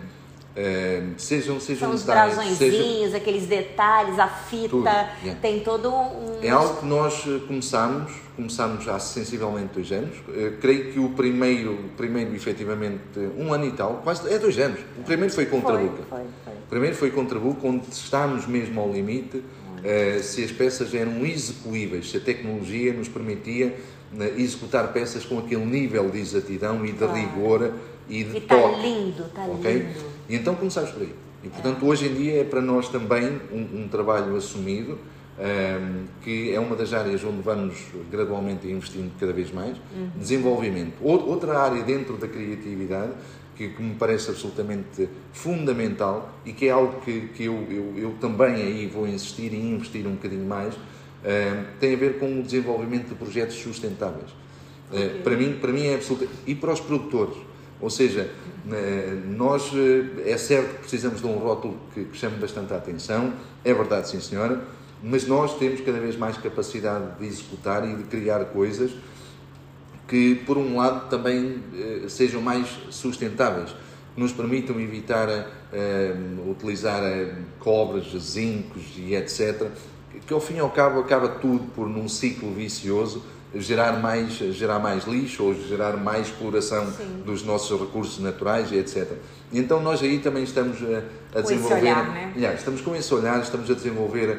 [0.57, 4.89] um, sejam, sejam São os brasõezinhos, aqueles detalhes, a fita, tudo,
[5.24, 5.39] yeah.
[5.41, 6.39] tem todo um...
[6.41, 10.17] É algo que nós eh, começamos, começamos há sensivelmente dois anos.
[10.27, 13.01] Uh, creio que o primeiro, primeiro, efetivamente,
[13.38, 14.79] um ano e tal, quase, é dois anos.
[14.97, 16.03] O primeiro foi com o Trabuca.
[16.09, 16.53] Foi, foi.
[16.53, 20.93] O primeiro foi com o Trabuca, onde estamos mesmo ao limite uh, se as peças
[20.93, 23.75] eram execuíveis, se a tecnologia nos permitia
[24.13, 27.13] uh, executar peças com aquele nível de exatidão e de ah.
[27.13, 27.73] rigor
[28.09, 28.75] e de e tá toque.
[28.75, 29.73] Está lindo, está okay?
[29.73, 30.05] lindo.
[30.29, 31.13] E então começamos por aí.
[31.43, 31.88] E portanto, é.
[31.88, 34.97] hoje em dia é para nós também um, um trabalho assumido,
[36.21, 37.75] que é uma das áreas onde vamos
[38.11, 39.75] gradualmente investindo cada vez mais.
[39.95, 40.11] Uhum.
[40.15, 40.93] Desenvolvimento.
[41.01, 43.13] Outra área dentro da criatividade
[43.55, 48.15] que, que, me parece absolutamente fundamental e que é algo que, que eu, eu, eu
[48.19, 50.79] também aí vou insistir e investir um bocadinho mais, uh,
[51.79, 54.31] tem a ver com o desenvolvimento de projetos sustentáveis.
[54.91, 56.27] Uh, para, mim, para mim é absoluto.
[56.47, 57.37] E para os produtores.
[57.79, 58.31] Ou seja,
[58.65, 59.71] uh, nós,
[60.25, 63.33] é certo que precisamos de um rótulo que, que chame bastante a atenção,
[63.63, 64.61] é verdade, sim senhora,
[65.04, 68.91] mas nós temos cada vez mais capacidade de executar e de criar coisas
[70.08, 73.74] que, por um lado, também eh, sejam mais sustentáveis,
[74.16, 75.30] nos permitam evitar
[75.72, 76.16] eh,
[76.49, 79.68] utilizar eh, cobras, zincos e etc.,
[80.28, 83.24] que ao fim e ao cabo acaba tudo por, num ciclo vicioso,
[83.56, 87.24] gerar mais, gerar mais lixo ou gerar mais exploração Sim.
[87.26, 89.14] dos nossos recursos naturais e etc.
[89.54, 92.34] Então nós aí também estamos a, a desenvolver, olhar, né?
[92.36, 94.38] yeah, estamos com esse olhar, estamos a desenvolver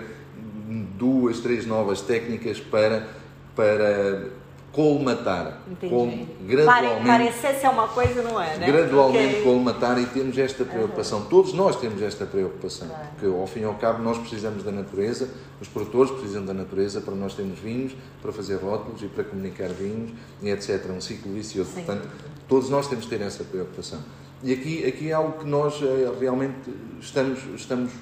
[1.02, 3.08] duas, três novas técnicas para
[3.56, 4.30] para
[4.72, 5.60] colmatar.
[5.70, 6.26] Entendi.
[6.46, 8.66] gradualmente, Parecer ser uma coisa não é, né?
[8.66, 9.42] Gradualmente Porque...
[9.42, 11.18] colmatar e temos esta preocupação.
[11.18, 11.24] Uhum.
[11.26, 12.88] Todos nós temos esta preocupação.
[12.88, 13.08] Claro.
[13.10, 15.28] Porque ao fim e ao cabo nós precisamos da natureza,
[15.60, 17.92] os produtores precisam da natureza para nós termos vinhos,
[18.22, 20.86] para fazer rótulos e para comunicar vinhos e etc.
[20.90, 21.68] Um ciclo vicioso.
[21.72, 21.82] Sim.
[21.82, 22.08] Portanto,
[22.48, 23.98] todos nós temos que ter essa preocupação.
[24.42, 27.92] E aqui, aqui é algo que nós eh, realmente estamos, estamos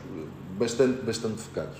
[0.57, 1.79] bastante, bastante focados.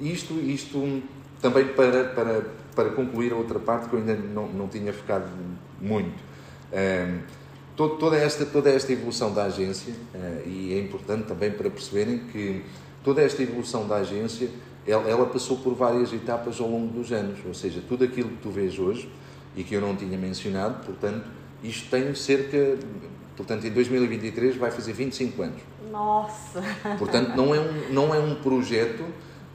[0.00, 1.02] Isto, isto
[1.40, 2.44] também para, para
[2.78, 5.28] para concluir a outra parte que eu ainda não, não tinha ficado
[5.80, 6.14] muito.
[6.72, 7.18] Um,
[7.74, 12.18] todo, toda, esta, toda esta evolução da agência, uh, e é importante também para perceberem
[12.30, 12.64] que
[13.02, 14.48] toda esta evolução da agência,
[14.86, 18.42] ela, ela, passou por várias etapas ao longo dos anos, ou seja, tudo aquilo que
[18.42, 19.10] tu vês hoje,
[19.56, 21.26] e que eu não tinha mencionado, portanto,
[21.64, 22.78] isto tem cerca,
[23.36, 25.60] portanto, em 2023 vai fazer 25 anos.
[25.90, 26.62] Nossa!
[26.96, 29.04] Portanto, não é um, não é um projeto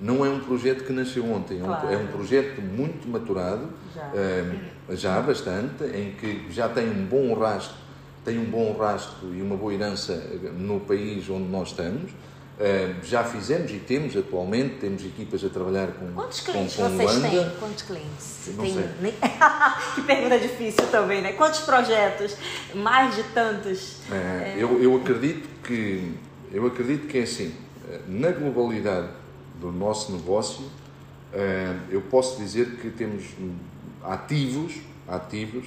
[0.04, 1.88] não é um projeto que nasceu ontem, claro.
[1.88, 4.02] é, um, é, um, projeto muito maturado, já.
[4.10, 7.78] Uh, já bastante, em que já tem um bom rastro,
[8.26, 10.14] tem um bom rastro e uma boa herança
[10.58, 12.12] no país onde nós estamos.
[12.12, 16.90] Uh, já fizemos e temos atualmente, temos equipas a trabalhar com Quantos clientes com, com
[16.90, 17.30] vocês Luanda.
[17.30, 17.50] têm?
[17.58, 18.50] Quantos clientes?
[18.58, 18.74] Não Tem...
[18.74, 19.14] sei.
[19.96, 21.32] que pergunta difícil também, né?
[21.32, 22.36] Quantos projetos?
[22.76, 24.00] Mais de tantos?
[24.12, 24.56] É...
[24.58, 26.14] Eu, eu acredito que
[26.52, 27.56] eu acredito que é assim,
[28.08, 29.23] na globalidade
[29.64, 30.66] do nosso negócio,
[31.32, 33.24] eh, eu posso dizer que temos
[34.04, 34.74] ativos,
[35.08, 35.66] ativos,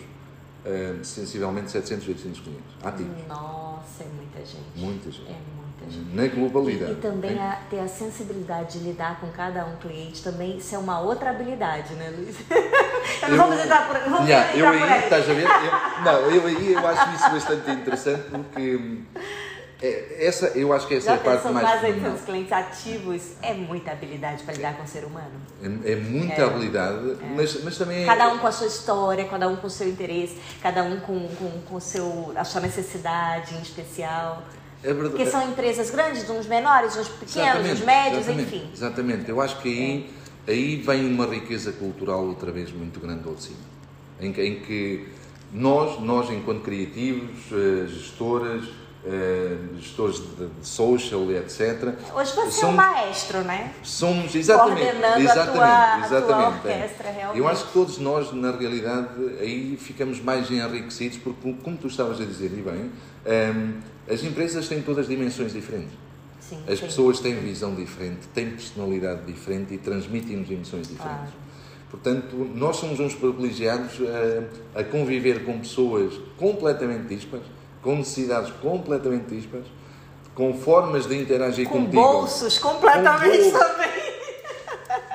[0.65, 2.73] eh, sensivelmente 700, 800 clientes.
[2.85, 3.27] Ativos.
[3.27, 4.77] Nossa, é muita gente.
[4.77, 5.31] Muita gente.
[5.31, 6.15] É muita gente.
[6.15, 6.93] Na globalidade.
[6.93, 10.75] E, e também a, ter a sensibilidade de lidar com cada um cliente também, isso
[10.75, 12.37] é uma outra habilidade, né, Luiz?
[13.27, 15.47] eu, vamos entrar por, vamos yeah, entrar eu por aí, estás a ver?
[15.47, 19.01] Eu, não, eu aí eu acho isso bastante interessante porque
[19.81, 21.69] é, essa, eu acho que essa Já é a parte mais.
[21.69, 23.23] Já pensou os clientes ativos?
[23.43, 25.33] É muita habilidade para lidar com o ser humano.
[25.63, 27.35] É, é muita é, habilidade, é.
[27.35, 28.07] Mas, mas também é...
[28.07, 31.29] Cada um com a sua história, cada um com o seu interesse, cada um com,
[31.29, 34.43] com, com seu, a sua necessidade em especial.
[34.83, 35.11] É verdade.
[35.11, 38.71] Porque são empresas grandes, uns menores, uns pequenos, exatamente, uns médios, exatamente, enfim.
[38.73, 39.29] Exatamente.
[39.29, 40.11] Eu acho que aí,
[40.49, 43.59] aí vem uma riqueza cultural outra vez muito grande ao cima.
[44.19, 45.09] Em, em que
[45.53, 48.65] nós, nós enquanto criativos, uh, gestoras,
[49.07, 51.95] uh, gestores de, de, social e etc.
[52.15, 53.73] Hoje você somos, é um maestro, né?
[53.83, 54.83] Somos, exatamente.
[54.83, 56.15] Coordenando exatamente, a tua, exatamente.
[56.17, 57.39] A tua orquestra, realmente.
[57.39, 59.09] Eu acho que todos nós, na realidade,
[59.41, 62.91] aí ficamos mais enriquecidos, porque, como tu estavas a dizer, e bem, um,
[63.25, 63.75] ehm,
[64.11, 65.95] as empresas têm todas dimensões diferentes.
[66.41, 66.87] Sim, as sim.
[66.87, 71.33] pessoas têm visão diferente, têm personalidade diferente e transmitem-nos emoções diferentes.
[71.33, 71.47] Claro.
[71.91, 73.99] Portanto, nós somos uns privilegiados
[74.75, 77.41] a, a, conviver com pessoas completamente dispas,
[77.87, 79.65] com necessidades completamente dispas,
[80.35, 82.03] com formas de interagir com contigo.
[82.03, 84.07] bolsos completamente com também.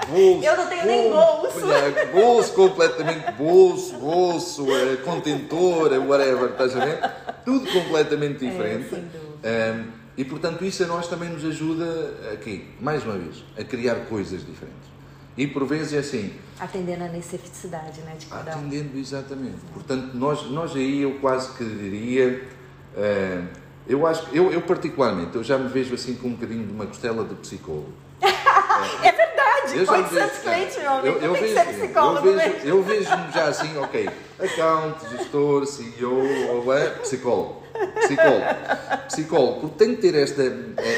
[0.09, 1.71] Bolso, Eu não tenho nem bolso.
[1.71, 7.11] É, bolso completamente, bolso, bolso, é, contentor, é, whatever, estás a ver?
[7.43, 8.85] Tudo completamente diferente.
[8.85, 9.85] É, sem dúvida.
[9.85, 11.85] Um, e portanto isso a nós também nos ajuda
[12.33, 14.89] aqui, mais uma vez, a criar coisas diferentes.
[15.37, 16.33] E por vezes é assim.
[16.57, 18.59] Atendendo a necessidade né, de cada um.
[18.59, 19.57] Atendendo, exatamente.
[19.73, 22.60] Portanto, nós, nós aí eu quase que diria.
[22.95, 23.47] Uh,
[23.87, 26.85] eu acho eu, eu particularmente, eu já me vejo assim com um bocadinho de uma
[26.85, 27.93] costela de psicólogo.
[28.21, 31.07] é verdade, eu pode ser cliente, meu amigo.
[31.07, 35.09] Eu, eu tem vejo, que ser psicólogo eu vejo, eu vejo-me já assim, ok, account,
[35.09, 37.61] gestor, CEO, ou é, psicólogo.
[37.95, 38.45] Psicólogo.
[39.07, 40.43] Psicólogo, porque tem que ter esta,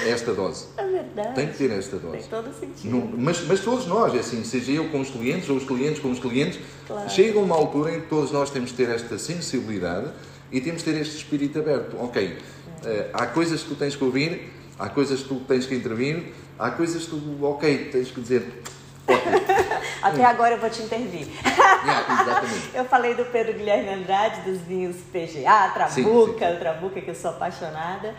[0.07, 0.65] esta dose.
[0.77, 1.35] É verdade.
[1.35, 2.17] Tem que ter esta dose.
[2.17, 2.91] Tem todo sentido.
[2.91, 5.99] Não, mas, mas todos nós, é assim, seja eu com os clientes ou os clientes
[5.99, 7.09] com os clientes, claro.
[7.09, 10.11] chega uma altura em que todos nós temos que ter esta sensibilidade
[10.53, 11.97] e temos que ter este espírito aberto.
[11.99, 15.73] Ok, uh, há coisas que tu tens que ouvir, há coisas que tu tens que
[15.75, 18.61] intervir, há coisas que tu, ok, tens que dizer.
[20.01, 21.27] Até agora eu vou te intervir.
[21.83, 22.41] Yeah,
[22.75, 26.59] eu falei do Pedro Guilherme Andrade, dos vinhos PGA, Trabuca, sim, sim.
[26.59, 28.15] Trabuca, que eu sou apaixonada.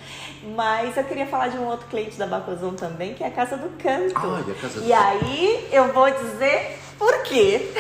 [0.54, 3.56] Mas eu queria falar de um outro cliente da Bacozão também, que é a Casa
[3.56, 4.12] do Canto.
[4.16, 7.72] Ah, e a Casa do e aí eu vou dizer por quê.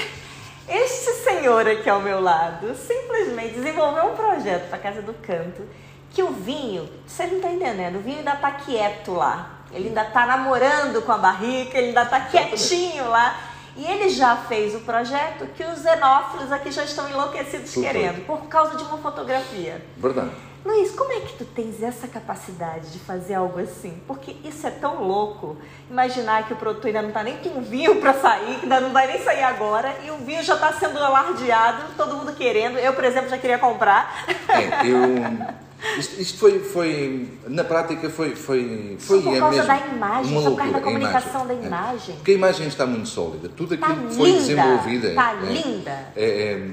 [0.68, 5.62] Este senhor aqui ao meu lado simplesmente desenvolveu um projeto para a Casa do Canto
[6.10, 9.50] que o vinho, você não está entendendo, o vinho ainda está quieto lá.
[9.72, 13.36] Ele ainda está namorando com a barrica, ele ainda está quietinho lá.
[13.76, 17.92] E ele já fez o projeto que os xenófilos aqui já estão enlouquecidos Super.
[17.92, 19.84] querendo, por causa de uma fotografia.
[19.96, 20.30] Verdade.
[20.64, 24.00] Luiz, como é que tu tens essa capacidade de fazer algo assim?
[24.06, 25.58] Porque isso é tão louco.
[25.90, 28.90] Imaginar que o produtor ainda não está nem com vinho para sair, que ainda não
[28.90, 32.78] vai nem sair agora, e o vinho já está sendo alardeado, todo mundo querendo.
[32.78, 34.24] Eu, por exemplo, já queria comprar.
[34.48, 39.68] É, eu, isto, isto, foi, foi, na prática, foi, foi, foi por é causa mesmo
[39.68, 42.14] da imagem, uma por causa da comunicação imagem, da imagem.
[42.14, 42.16] É.
[42.16, 43.50] Porque a imagem está muito sólida.
[43.50, 45.06] Tudo aquilo tá que foi linda, desenvolvido.
[45.08, 46.08] Está é, linda.
[46.16, 46.70] É, é,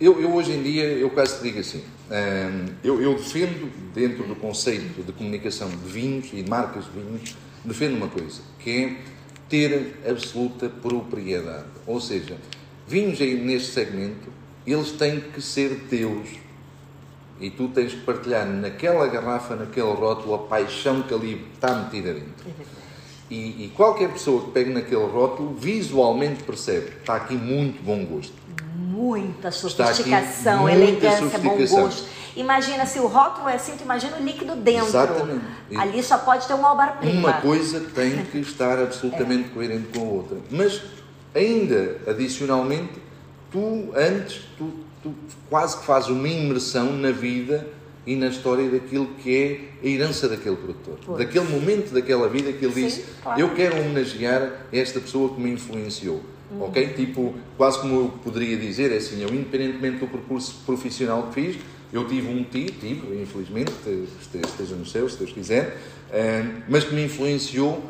[0.00, 1.84] eu, eu, hoje em dia, eu quase te digo assim,
[2.82, 7.36] eu, eu defendo, dentro do conceito de comunicação de vinhos e de marcas de vinhos,
[7.64, 8.96] defendo uma coisa, que é
[9.48, 11.66] ter absoluta propriedade.
[11.86, 12.36] Ou seja,
[12.86, 14.28] vinhos aí neste segmento,
[14.66, 16.28] eles têm que ser teus
[17.40, 22.12] e tu tens que partilhar naquela garrafa, naquele rótulo, a paixão que ali está metida
[22.12, 22.46] dentro.
[23.30, 28.32] E, e, qualquer pessoa que pegue naquele rótulo visualmente percebe está aqui muito bom gosto.
[28.78, 31.76] Muita sofisticação, muita elegância, sofisticação.
[31.76, 32.08] bom gosto.
[32.36, 34.86] Imagina se o rótulo é assim, tu imagina o líquido dentro.
[34.86, 35.44] Exatamente.
[35.76, 37.18] Ali só pode ter um albar-prima.
[37.18, 39.52] Uma coisa tem que estar absolutamente é.
[39.52, 40.38] coerente com a outra.
[40.48, 40.80] Mas,
[41.34, 42.92] ainda adicionalmente,
[43.50, 44.72] tu antes, tu
[45.02, 45.14] tu
[45.48, 47.66] quase que fazes uma imersão na vida
[48.06, 50.98] e na história daquilo que é a herança daquele produtor.
[51.04, 51.18] Pois.
[51.18, 53.40] Daquele momento daquela vida que ele Sim, disse, claro.
[53.40, 56.22] eu quero homenagear esta pessoa que me influenciou.
[56.50, 56.64] Uhum.
[56.64, 56.88] Ok?
[56.94, 61.56] Tipo, quase como eu poderia dizer, é assim, eu independentemente do percurso profissional que fiz,
[61.92, 63.72] eu tive um tio, tive, infelizmente,
[64.20, 65.78] esteja no céu, se Deus quiser,
[66.10, 67.82] eh, mas que me influenciou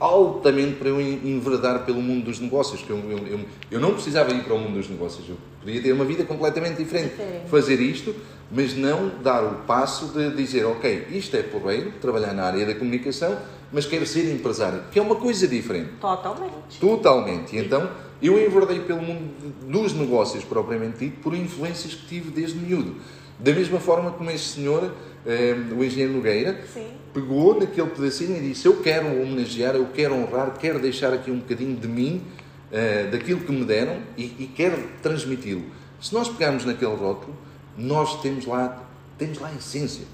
[0.00, 3.40] altamente para eu enverdar pelo mundo dos negócios, que eu, eu,
[3.70, 6.76] eu, não precisava ir para o mundo dos negócios, eu podia ter uma vida completamente
[6.76, 7.48] diferente, diferente.
[7.48, 8.14] fazer isto,
[8.50, 12.74] mas não dar o passo de dizer, ok, isto é porreiro, trabalhar na área da
[12.74, 13.38] comunicação,
[13.74, 15.90] mas quero ser empresário, que é uma coisa diferente.
[16.00, 16.78] Totalmente.
[16.78, 17.56] Totalmente.
[17.56, 17.90] E então,
[18.22, 19.34] eu enverdei pelo mundo
[19.66, 22.94] dos negócios, propriamente dito, por influências que tive desde miúdo.
[23.36, 24.94] Da mesma forma como este senhor,
[25.26, 26.86] eh, o engenheiro Nogueira, Sim.
[27.12, 31.40] pegou naquele pedacinho e disse: Eu quero homenagear, eu quero honrar, quero deixar aqui um
[31.40, 32.22] bocadinho de mim,
[32.70, 35.64] eh, daquilo que me deram e, e quero transmiti-lo.
[36.00, 37.36] Se nós pegarmos naquele rótulo,
[37.76, 38.86] nós temos lá,
[39.18, 40.04] temos lá a essência.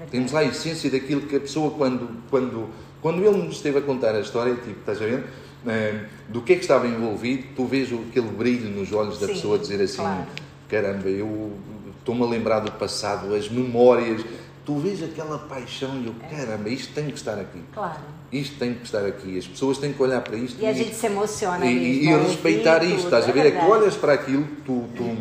[0.00, 2.68] É temos lá a essência daquilo que a pessoa, quando, quando,
[3.00, 5.24] quando ele nos esteve a contar a história, tipo, estás a ver?
[5.66, 9.34] Eh, do que é que estava envolvido, tu vês aquele brilho nos olhos da Sim,
[9.34, 10.26] pessoa dizer assim: claro.
[10.68, 11.52] caramba, eu
[11.98, 14.24] estou-me a lembrar do passado, as memórias.
[14.64, 17.62] Tu vês aquela paixão e eu, caramba, isto tem que estar aqui.
[17.72, 18.00] Claro.
[18.30, 19.38] Isto tem que estar aqui.
[19.38, 20.60] As pessoas têm que olhar para isto.
[20.60, 22.12] E a gente se emociona e, mesmo.
[22.12, 23.46] e respeitar isto, estás a ver?
[23.46, 25.16] É, é que olhas para aquilo, tu, tu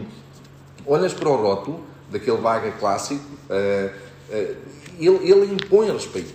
[0.86, 3.90] olhas para o rótulo daquele vaga clássico, uh,
[4.30, 4.56] uh,
[5.00, 6.34] ele, ele impõe respeito.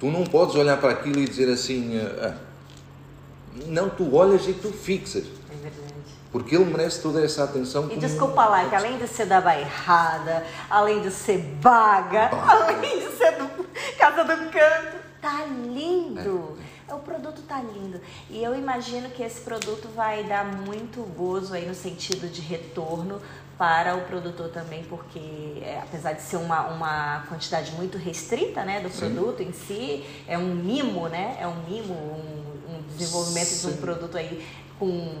[0.00, 0.06] É.
[0.06, 1.98] Tu não podes olhar para aquilo e dizer assim.
[1.98, 2.34] Ah,
[3.66, 5.24] não, tu olhas e tu fixas.
[5.24, 5.90] É verdade.
[6.32, 7.90] Porque ele merece toda essa atenção.
[7.90, 12.30] E desculpa lá, que além de ser da bairrada, além de ser baga.
[12.32, 13.66] além de ser do
[13.98, 16.56] Casa do Canto, tá lindo.
[16.88, 16.94] É.
[16.94, 18.00] O produto tá lindo.
[18.28, 23.20] E eu imagino que esse produto vai dar muito gozo aí no sentido de retorno
[23.60, 25.20] para o produtor também, porque
[25.60, 29.48] é, apesar de ser uma, uma quantidade muito restrita né, do produto Sim.
[29.50, 31.36] em si, é um mimo, né?
[31.38, 33.68] É um mimo, um, um desenvolvimento Sim.
[33.68, 34.46] de um produto aí
[34.78, 35.14] com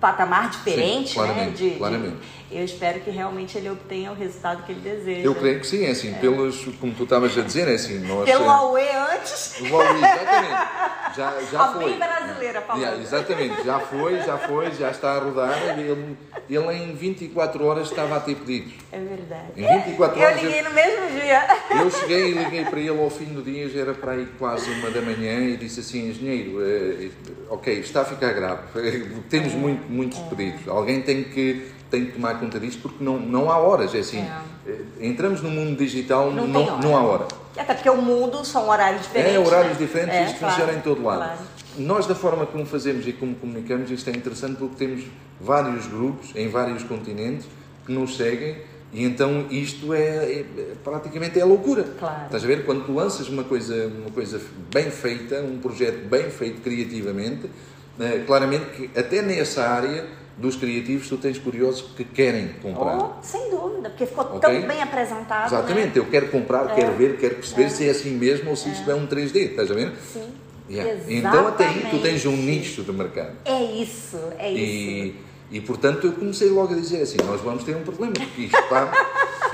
[0.00, 1.70] patamar diferente, sim, claramente, né?
[1.70, 2.16] De, claramente.
[2.16, 5.20] De, eu espero que realmente ele obtenha o resultado que ele deseja.
[5.20, 6.18] Eu creio que sim, é assim, é.
[6.18, 8.24] pelos, como tu estavas a dizer, é assim, nós...
[8.24, 9.60] Pelo Huawei antes.
[9.60, 11.16] O Huawei, exatamente.
[11.16, 11.84] Já, já a foi.
[11.84, 12.82] bem brasileira, falando.
[12.82, 15.58] Yeah, exatamente, já foi, já foi, já está a rodar.
[15.78, 16.16] Ele,
[16.48, 18.74] ele em 24 horas estava a ter pedidos.
[18.92, 19.46] É verdade.
[19.56, 20.42] Em 24 eu horas...
[20.42, 21.46] Eu liguei no mesmo dia.
[21.82, 24.70] Eu cheguei e liguei para ele ao fim do dia, já era para aí quase
[24.70, 27.10] uma da manhã, e disse assim, engenheiro, eh,
[27.48, 28.62] ok, está a ficar grave,
[29.28, 30.22] temos muito muitos é.
[30.28, 30.68] pedidos.
[30.68, 33.94] Alguém tem que, tem que tomar conta disto porque não, não há horas.
[33.94, 34.26] É assim,
[34.66, 34.80] é.
[35.00, 36.82] entramos no mundo digital, não, não, hora.
[36.82, 37.28] não há hora.
[37.56, 39.34] Até porque o mundo são horários diferentes.
[39.34, 39.86] É, horários né?
[39.86, 41.18] diferentes, é, isto claro, funciona em todo lado.
[41.18, 41.38] Claro.
[41.78, 45.04] Nós, da forma como fazemos e como comunicamos, isto é interessante porque temos
[45.40, 47.46] vários grupos em vários continentes
[47.84, 48.56] que nos seguem
[48.92, 50.44] e então isto é, é,
[50.82, 51.84] praticamente é loucura.
[51.98, 52.24] Claro.
[52.26, 52.64] Estás a ver?
[52.64, 54.40] Quando tu lanças uma coisa, uma coisa
[54.72, 57.50] bem feita, um projeto bem feito criativamente,
[57.98, 60.06] né, claramente que até nessa área
[60.36, 62.98] dos criativos tu tens curiosos que querem comprar.
[62.98, 64.60] Oh, sem dúvida, porque ficou okay?
[64.60, 65.46] tão bem apresentado.
[65.46, 65.92] Exatamente, né?
[65.96, 66.74] eu quero comprar, é.
[66.74, 67.68] quero ver, quero perceber é.
[67.70, 68.72] se é assim mesmo ou se é.
[68.72, 69.92] isto é um 3D, estás a ver?
[70.12, 70.32] Sim.
[70.68, 71.00] Yeah.
[71.08, 73.36] Então até aí tu tens um nicho de mercado.
[73.44, 74.60] É isso, é isso.
[74.60, 75.14] E,
[75.52, 78.58] e portanto eu comecei logo a dizer assim, nós vamos ter um problema, porque isto
[78.58, 78.92] está,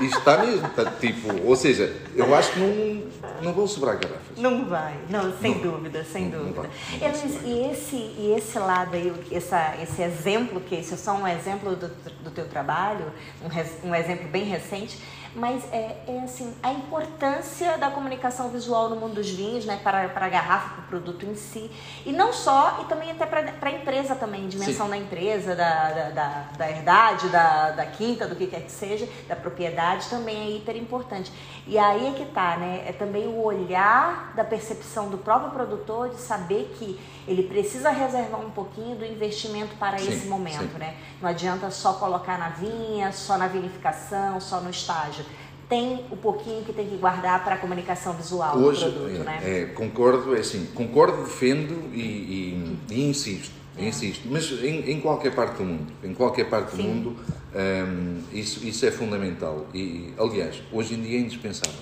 [0.01, 0.65] isto está mesmo.
[0.65, 3.02] Está, tipo, ou seja, eu acho que não,
[3.43, 4.37] não vão sobrar garrafas.
[4.37, 6.61] Não vai, não, sem não, dúvida, sem não, dúvida.
[6.61, 11.13] Não vai, e, esse, e esse lado aí, essa, esse exemplo, que esse é só
[11.13, 11.87] um exemplo do,
[12.23, 13.05] do teu trabalho,
[13.41, 14.97] um, um exemplo bem recente,
[15.35, 20.09] mas é, é assim, a importância da comunicação visual no mundo dos vinhos, né, para,
[20.09, 21.71] para a garrafa, para o produto em si,
[22.05, 24.91] e não só, e também até para, a empresa também, dimensão Sim.
[24.91, 29.07] da empresa, da, da, da, da herdade, da, da quinta, do que quer que seja,
[29.27, 31.31] da propriedade, também é hiper importante.
[31.65, 36.09] E aí é que tá, né, é também o olhar da percepção do próprio produtor
[36.09, 40.77] de saber que ele precisa reservar um pouquinho do investimento para sim, esse momento, sim.
[40.77, 40.95] né?
[41.21, 45.25] Não adianta só colocar na vinha, só na vinificação, só no estágio.
[45.69, 49.23] Tem o pouquinho que tem que guardar para a comunicação visual Hoje, do produto, é,
[49.23, 49.41] né?
[49.43, 53.87] É, concordo, é assim, concordo, defendo e, e, e insisto, é.
[53.87, 54.27] insisto.
[54.29, 57.15] Mas em, em, qualquer parte do mundo, em qualquer parte do mundo,
[57.55, 59.65] um, isso, isso é fundamental.
[59.73, 61.79] E, aliás, hoje em dia é indispensável.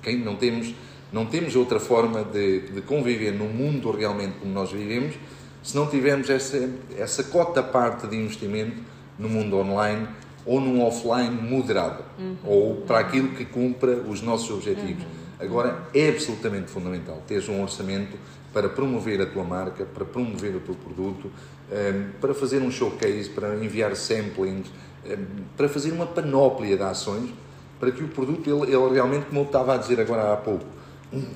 [0.00, 0.16] Okay?
[0.16, 0.72] Não temos
[1.12, 5.14] não temos outra forma de, de, conviver no mundo realmente como nós vivemos
[5.62, 8.76] se não tivermos essa, essa cota parte de investimento
[9.18, 10.06] no mundo online
[10.44, 12.36] ou num offline moderado uhum.
[12.44, 15.02] ou para aquilo que cumpra os nossos objetivos.
[15.02, 15.26] Uhum.
[15.38, 18.16] Agora, é absolutamente fundamental teres um orçamento
[18.52, 21.30] para promover a tua marca, para promover o teu produto,
[21.70, 24.68] ehm, para fazer um showcase, para enviar samplings,
[25.04, 25.18] ehm,
[25.56, 27.30] para fazer uma panóplia de ações
[27.78, 30.64] para que o produto, ele, ele realmente, como eu estava a dizer agora há pouco,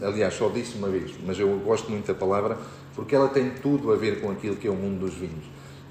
[0.02, 2.58] aliás, só disse uma vez, mas eu gosto muito da palavra
[2.94, 5.44] porque ela tem tudo a ver com aquilo que é o mundo dos vinhos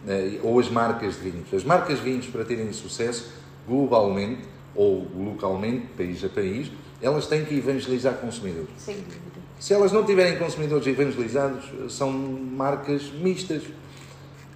[0.08, 1.54] eh, ou as marcas de vinhos.
[1.54, 3.32] As marcas de vinhos, para terem sucesso
[3.68, 4.42] globalmente
[4.76, 6.72] ou localmente, país a país,
[7.02, 8.70] elas têm que evangelizar consumidores.
[8.78, 9.40] Sem dúvida.
[9.60, 13.64] Se elas não tiverem consumidores evangelizados, são marcas mistas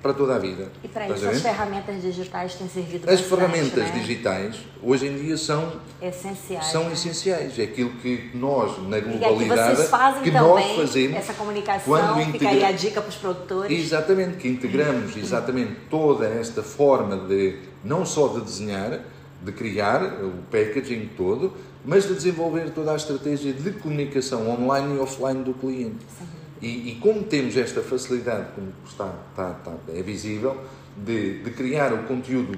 [0.04, 0.70] para toda a vida.
[0.84, 4.00] E para isso as ferramentas digitais têm servido As bastante, ferramentas né?
[4.02, 6.66] digitais hoje em dia são essenciais.
[6.66, 6.94] São né?
[6.94, 7.58] essenciais.
[7.58, 11.86] É aquilo que nós na globalidade e vocês fazem que também nós fazemos essa comunicação,
[11.86, 12.50] quando fica integra...
[12.50, 13.80] aí a dica para os produtores.
[13.80, 19.00] Exatamente, que integramos exatamente toda esta forma de não só de desenhar,
[19.42, 21.54] de criar o packaging todo,
[21.86, 26.06] mas de desenvolver toda a estratégia de comunicação online e offline do cliente.
[26.20, 26.43] Sim.
[26.64, 30.64] E, e, como temos esta facilidade, como está, está, está é visível,
[30.96, 32.58] de, de, criar o conteúdo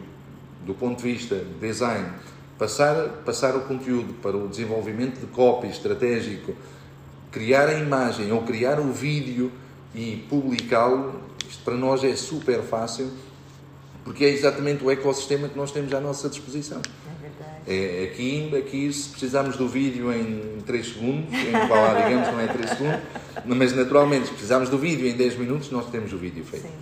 [0.63, 2.07] do ponto de vista design,
[2.55, 2.95] passar,
[3.25, 6.53] passar o conteúdo para o desenvolvimento de copy estratégico,
[7.31, 9.51] criar a imagem ou criar o vídeo
[9.95, 13.09] e publicá-lo, isto para nós é super fácil,
[14.03, 16.79] porque é exatamente o ecossistema que nós temos à nossa disposição.
[17.67, 22.47] É, aqui, aqui, se precisarmos do vídeo em 3 segundos, em qual digamos, não é
[22.47, 22.99] 3 segundos,
[23.45, 26.67] mas naturalmente, se precisarmos do vídeo em 10 minutos, nós temos o vídeo feito.
[26.67, 26.73] Sim.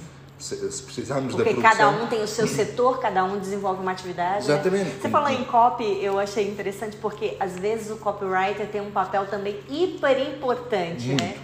[0.44, 1.92] Se, precisarmos Porque da produção...
[1.94, 4.48] cada um tem o seu setor, cada um desenvolve uma atividade.
[4.48, 4.54] né?
[4.56, 5.02] Exatamente.
[5.02, 9.26] Você falou em copy, eu achei interessante porque às vezes o copywriter tem um papel
[9.28, 11.38] também hiper importante, né?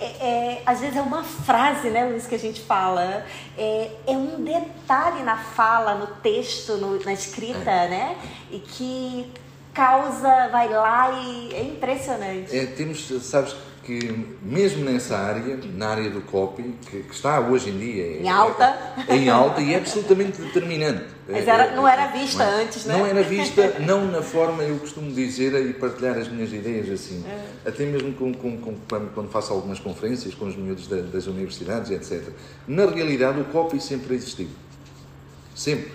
[0.00, 3.24] É, é, às vezes é uma frase, né, Luiz, que a gente fala.
[3.56, 7.88] É, é um detalhe na fala, no texto, no- na escrita, É.
[7.88, 8.16] né?
[8.50, 9.32] E que
[9.72, 12.56] causa, vai lá e é impressionante.
[12.56, 17.70] É, temos, sabes que mesmo nessa área, na área do copy, que, que está hoje
[17.70, 18.64] em dia é- Em alta.
[19.08, 21.04] é, em alta e é absolutamente determinante.
[21.28, 22.62] Mas É- era- é- não era vista não é?
[22.62, 22.96] antes, né?
[22.98, 27.24] Não era vista, não na forma, eu costumo dizer e partilhar as minhas ideias assim.
[27.28, 27.68] É.
[27.68, 28.76] Até mesmo com, com- com-
[29.14, 32.28] quando, faço algumas conferências com os miúdos da- das universidades, etc.
[32.66, 34.48] Na realidade, o copy sempre existiu.
[35.54, 35.92] Sempre.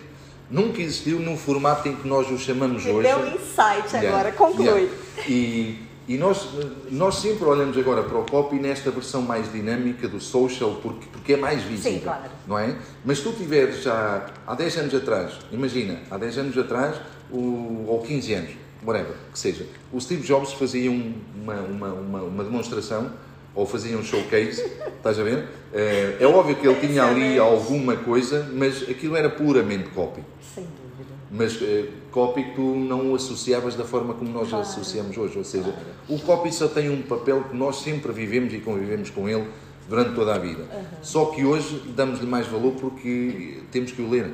[0.49, 3.07] Nunca existiu num formato em que nós o chamamos hoje.
[3.07, 4.65] deu um insight Yeah, agora, conclui.
[4.67, 4.91] yeah.
[5.27, 5.77] E,
[6.09, 6.49] e nós,
[6.89, 11.33] nós sempre olhamos agora para o copy nesta versão mais dinâmica do social, porque, porque
[11.33, 11.91] é mais visível.
[11.93, 12.23] Sim, claro.
[12.47, 12.75] Não é?
[13.05, 16.95] Mas se tu tiveres já há 10 anos atrás, imagina, há 10 anos atrás,
[17.31, 18.49] o, ou 15 anos,
[18.83, 23.11] whatever, que seja, o Steve Jobs fazia um- uma, uma, uma, uma demonstração
[23.53, 24.63] ou fazia um showcase,
[24.97, 25.45] estás a ver?
[25.71, 30.21] É, é óbvio que ele tinha ali alguma coisa, mas aquilo era puramente copy.
[30.55, 31.13] Sem dúvida.
[31.29, 34.63] Mas eh, copy tu não o associavas da forma como nós Claro.
[34.63, 35.37] associamos hoje.
[35.37, 35.73] Ou seja,
[36.07, 39.47] o copy só tem um papel que nós sempre vivemos e convivemos com ele
[39.87, 40.63] durante toda a vida.
[41.01, 44.33] Só que hoje damos-lhe mais valor porque temos que o ler.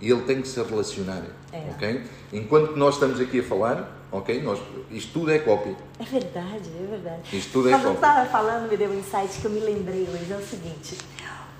[0.00, 1.22] E ele tem que se relacionar.
[1.52, 1.70] É.
[1.74, 2.02] ok?
[2.32, 4.42] Enquanto nós estamos aqui a falar, ok?
[4.42, 4.58] Nós,
[4.90, 5.76] isto tudo é copy.
[6.00, 7.36] É verdade, é verdade.
[7.36, 8.06] Isto tudo é Quando eu copy.
[8.06, 10.96] estava falando, me deu um insight que eu me lembrei, Luiz, é o seguinte.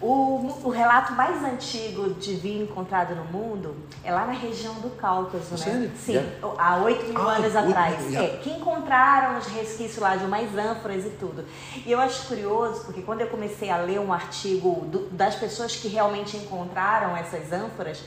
[0.04, 4.90] O, o relato mais antigo de vinho encontrado no mundo é lá na região do
[4.96, 5.90] Cáucaso, né?
[5.96, 6.28] Sim, Yeah.
[6.58, 8.00] há 8 mil Ah, anos oito atrás.
[8.00, 8.34] mil, yeah.
[8.34, 11.44] É, que encontraram os resquícios lá de umas ânforas e tudo.
[11.86, 15.76] E eu acho curioso, porque quando eu comecei a ler um artigo do- das pessoas
[15.76, 18.02] que realmente encontraram essas ânforas,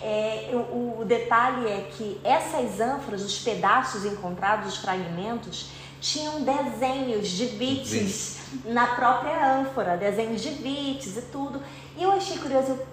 [0.00, 5.68] é, o, o detalhe é que essas ânforas, os pedaços encontrados, os fragmentos,
[6.00, 11.62] tinham desenhos de bits na própria ânfora, desenhos de bits e tudo.
[11.96, 12.86] E eu achei curioso, eu,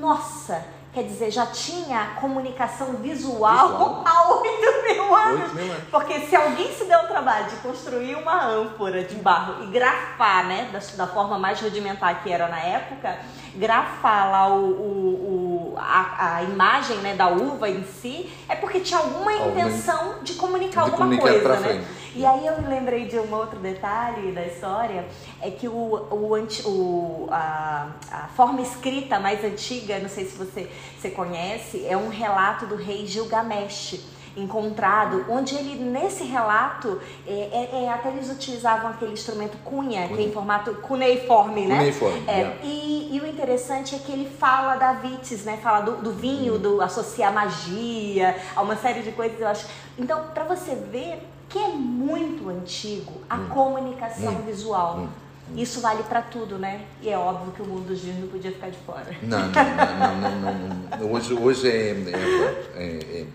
[0.00, 4.02] nossa, quer dizer, já tinha comunicação visual, Visual.
[4.06, 5.42] há 8 mil anos.
[5.42, 5.84] Oito mil anos.
[5.90, 10.46] Porque se alguém se deu o trabalho de construir uma ânfora de barro e grafar,
[10.46, 13.16] né, da, da forma mais rudimentar que era na época,
[13.54, 18.80] grafar lá o, o- o- a, a imagem né, da uva em si, é porque
[18.80, 21.68] tinha alguma Alguma- intenção de comunicar de alguma comunicar coisa, né?
[21.68, 21.99] frente.
[22.14, 25.06] E aí eu me lembrei de um outro detalhe da história,
[25.40, 26.36] é que o, o,
[26.68, 32.08] o- a, a forma escrita mais antiga, não sei se você, você conhece, é um
[32.08, 34.00] relato do rei Gilgamesh
[34.36, 40.14] encontrado, onde ele nesse relato é, é- é, até eles utilizavam aquele instrumento cunha, que
[40.14, 41.76] é em formato cuneiforme, né?
[41.78, 45.58] Cuneiforme, É, e, e o interessante é que ele fala da vitis, né?
[45.62, 49.66] Fala do, do vinho, do associar magia, a uma série de coisas, eu acho.
[49.98, 51.20] Então, para você ver
[51.50, 54.46] que é muito antigo a comunicação Muito.
[54.46, 54.96] visual.
[54.98, 55.30] Muito.
[55.56, 56.82] Isso vale para tudo, né?
[57.02, 59.04] E é óbvio que o mundo dos vinhos não podia ficar de fora.
[59.20, 61.12] Não, não, não, não, não.
[61.12, 63.26] Hoje, hoje é, é, é, é-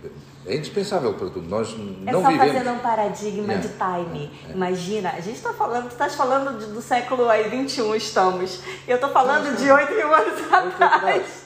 [0.47, 1.41] é indispensável para tudo.
[1.49, 1.75] Nós
[2.07, 2.53] É não só vivemos.
[2.53, 4.17] fazendo um paradigma Yeah, de time.
[4.19, 4.53] yeah, yeah.
[4.55, 8.61] Imagina, a gente está falando, tu estás falando de- do século aí, 21 estamos.
[8.87, 11.45] Eu estou falando de 8 mil anos atrás.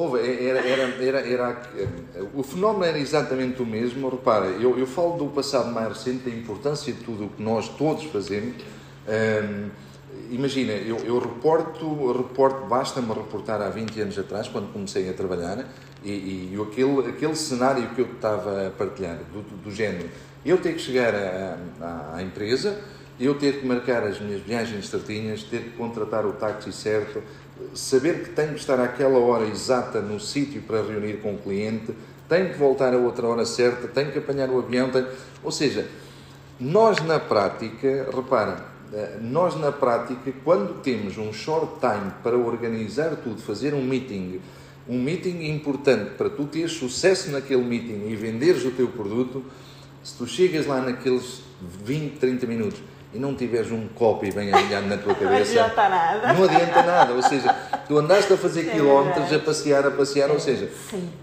[0.00, 4.08] É, houve, era, era, era, era, eh, o fenómeno era exatamente o mesmo.
[4.08, 7.68] Repara, eu, eu falo do passado mais recente, da importância de tudo o que nós
[7.68, 8.54] todos fazemos.
[9.06, 9.68] Ehm,
[10.30, 15.66] imagina, eu, eu reporto, reporto basta-me reportar há 20 anos atrás, quando comecei a trabalhar,
[16.02, 20.08] e, e aquele, aquele cenário que eu estava a partilhar, do, do, género,
[20.46, 22.78] eu ter que chegar à- à empresa,
[23.18, 27.22] eu ter que marcar as minhas viagens certinhas, ter que contratar o táxi certo,
[27.74, 31.94] saber que tenho que estar àquela hora exata no sítio para reunir com o cliente,
[32.28, 35.06] tenho que voltar a outra hora certa, tenho que apanhar o avião, tenho...
[35.42, 35.86] ou seja,
[36.58, 43.16] nós na prática, repara, eh, nós na prática, quando temos um short time para organizar
[43.16, 44.40] tudo, fazer um meeting,
[44.88, 49.44] um meeting importante para tu teres sucesso naquele meeting e venderes o teu produto,
[50.02, 51.42] se tu chegas lá naqueles
[51.84, 52.80] 20, 30 minutos
[53.12, 56.32] e não tiveres um copy bem alinhado na tua Não cabeça, adianta nada.
[56.32, 57.12] não adianta nada.
[57.14, 57.52] Ou seja,
[57.88, 59.34] tu andaste a fazer É quilómetros, verdade.
[59.36, 60.70] a passear, a passear, ou seja,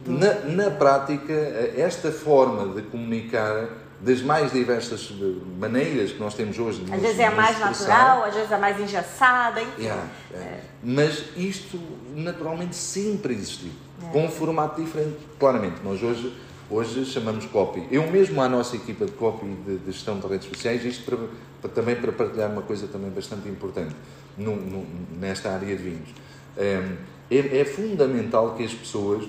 [0.06, 0.34] na,
[0.66, 1.34] na prática,
[1.78, 3.68] esta forma de comunicar
[4.00, 5.12] das mais diversas
[5.60, 7.88] maneiras que nós temos hoje de Às nos- vezes é mais expressar.
[7.98, 9.82] natural, às vezes é mais engessada, enfim.
[9.84, 10.58] Yeah, yeah.
[10.84, 11.80] Mas isto
[12.16, 13.72] naturalmente sempre existiu,
[14.12, 15.18] com um formato diferente.
[15.40, 16.32] Claramente, nós hoje
[16.70, 17.88] Hoje chamamos copy.
[17.90, 21.18] Eu mesmo à nossa equipa de copy de, de gestão de redes sociais, isto para,
[21.62, 23.96] para, também para partilhar uma coisa também bastante importante
[24.38, 24.86] no, no,
[25.18, 26.10] nesta área de vinhos.
[26.58, 26.84] É,
[27.32, 29.26] é, é, fundamental que as pessoas,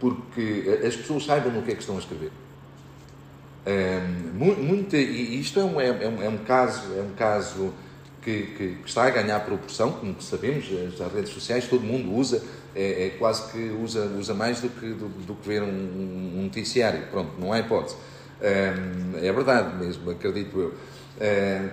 [0.00, 2.32] porque as pessoas saibam o que é que estão a escrever.
[3.64, 4.00] É,
[4.34, 7.72] muita, e isto é um, é, um, é um caso, é um caso
[8.20, 12.12] que, que, que, está a ganhar proporção, como sabemos, as, as redes sociais todo mundo
[12.12, 12.42] usa,
[12.74, 16.42] é, é, quase que usa, usa mais do que, do, do que ver um, um,
[16.44, 17.06] noticiário.
[17.10, 17.96] Pronto, não há hipótese.
[18.40, 18.72] É,
[19.22, 20.74] é verdade mesmo, acredito eu.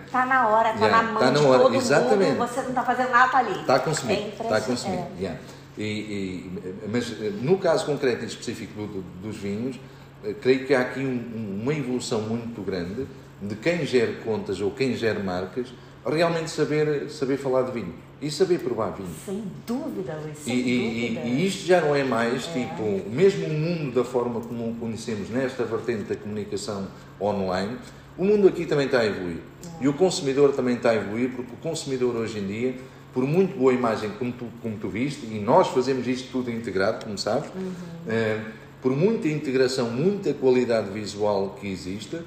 [0.06, 1.76] Está na hora, está yeah, na mão tá na hora.
[1.76, 2.32] Exatamente.
[2.32, 3.62] Mundo, você não está fazendo nada ali.
[3.62, 4.98] Está a consumir, está a consumir.
[4.98, 5.12] É.
[5.18, 5.40] Yeah.
[5.78, 6.60] E, e,
[6.92, 7.10] mas
[7.42, 9.80] no caso concreto e específico do, do, dos vinhos,
[10.24, 13.08] eh, creio que há aqui um, uma evolução muito grande
[13.42, 15.74] de quem gera contas ou quem gera marcas
[16.06, 19.10] realmente saber, saber falar de vinho e saber provar vinho.
[19.26, 21.28] Sem dúvida, Luís, sem e, dúvida.
[21.28, 22.52] E, e, isto já não é mais, é.
[22.52, 26.88] tipo, mesmo o mundo da forma como o conhecemos nesta vertente da comunicação
[27.20, 27.78] online,
[28.18, 29.38] o mundo aqui também está a evoluir.
[29.38, 29.84] É.
[29.86, 32.76] E o consumidor também está a evoluir, porque o consumidor hoje em dia,
[33.14, 37.06] por muito boa imagem como tu, como tu viste, e nós fazemos isto tudo integrado,
[37.06, 37.72] como sabes, uhum.
[38.08, 38.42] é,
[38.82, 42.24] por muita integração, muita qualidade visual que exista,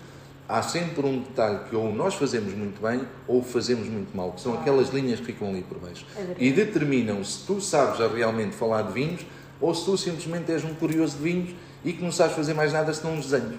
[0.53, 4.43] há sempre um detalhe que ou nós fazemos muito bem ou fazemos muito mal, que
[4.43, 6.05] são aquelas linhas que ficam ali por baixo.
[6.15, 9.25] É e determinam se tu sabes realmente falar de vinhos
[9.59, 12.71] ou se tu simplesmente és um curioso de vinhos e que não sabes fazer mais
[12.71, 13.57] nada senão uns desenhos.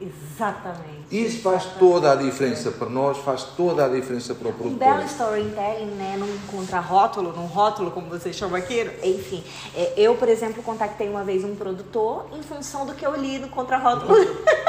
[0.00, 1.00] Exatamente.
[1.10, 4.88] Isso faz toda a diferença para nós, faz toda a diferença para o produtor.
[4.88, 6.16] Um belo storytelling, né?
[6.18, 8.80] Num contrarótulo, num rótulo, como vocês chamam aqui.
[9.02, 13.14] Enfim, é, eu, por exemplo, contactei uma vez um produtor em função do que eu
[13.14, 14.14] li no contrarótulo.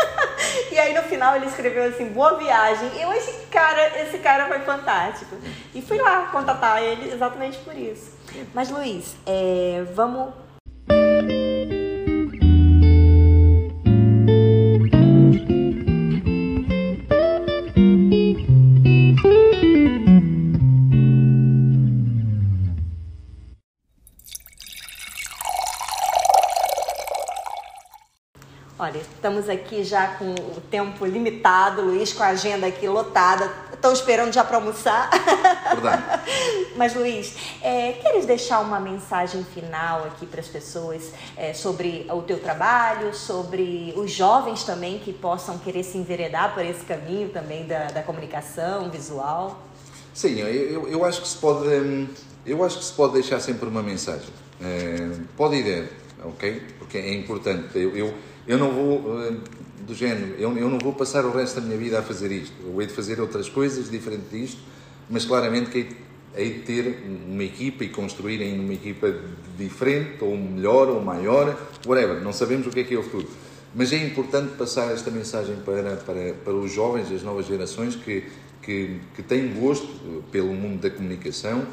[0.72, 2.90] e aí no final ele escreveu assim, boa viagem.
[3.00, 5.36] Eu achei que cara, esse cara foi fantástico.
[5.74, 8.12] E fui lá contatar ele exatamente por isso.
[8.54, 10.34] Mas Luiz, é, vamos
[29.42, 33.52] Estamos aqui já com o tempo limitado, Luiz com a agenda aqui lotada.
[33.74, 35.10] Estão esperando já para almoçar.
[35.72, 36.04] Verdade.
[36.78, 42.22] Mas, Luiz, é, queres deixar uma mensagem final aqui para as pessoas é, sobre o
[42.22, 47.66] teu trabalho, sobre os jovens também que possam querer se enveredar por esse caminho também
[47.66, 49.60] da, da comunicação visual?
[50.14, 52.08] Sim, eu, eu acho que se pode, hum,
[52.46, 54.30] eu acho que se pode deixar sempre uma mensagem.
[54.62, 55.90] É, pode ir,
[56.24, 56.62] ok?
[56.78, 57.76] Porque é importante.
[57.76, 58.14] eu, eu
[58.48, 59.34] eu não vou, eh,
[59.86, 62.54] do género, eu, eu não vou passar o resto da minha vida a fazer isto.
[62.64, 64.62] Eu hei de fazer outras coisas diferente disto,
[65.10, 65.96] mas claramente que
[66.36, 69.14] hei de ter uma equipa e construir ainda uma equipa
[69.58, 72.22] diferente, ou melhor, ou maior, whatever.
[72.22, 73.28] Não sabemos o que é que é o futuro.
[73.76, 78.26] Mas é importante passar esta mensagem para, para, para os jovens, as novas gerações que,
[78.62, 81.66] que, que têm gosto pelo mundo da comunicação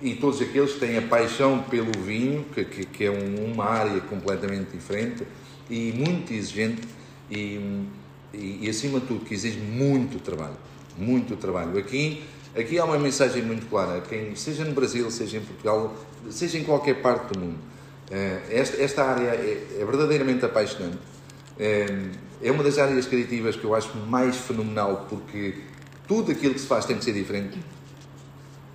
[0.00, 4.00] e todos aqueles que têm a paixão pelo vinho, que, que, que é uma área
[4.02, 5.24] completamente diferente
[5.68, 6.82] e muito exigente
[7.30, 7.84] e,
[8.32, 10.56] e, e, acima de tudo que exige muito trabalho,
[10.96, 11.78] muito trabalho.
[11.78, 12.22] Aqui,
[12.56, 15.94] aqui há uma mensagem muito clara, quem, seja no Brasil, seja em Portugal,
[16.30, 17.58] seja em qualquer parte do mundo,
[18.10, 20.98] eh, esta, esta área é, é verdadeiramente apaixonante.
[21.58, 21.86] É,
[22.42, 25.54] é uma das áreas criativas que eu acho mais fenomenal porque
[26.06, 27.58] tudo aquilo que se faz tem que ser diferente.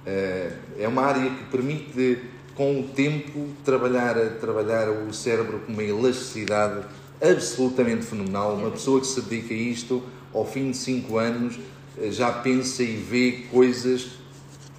[0.05, 2.19] Eh, é uma área que permite
[2.55, 6.85] com o tempo, trabalhar, trabalhar o cérebro com uma elasticidade
[7.21, 8.55] absolutamente fenomenal.
[8.55, 11.59] Uma pessoa que se dedica a isto, ao fim de 5 anos,
[11.97, 14.09] eh, já pensa e vê coisas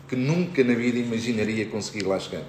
[0.09, 2.45] que nunca na vida imaginaria conseguir lá chegar.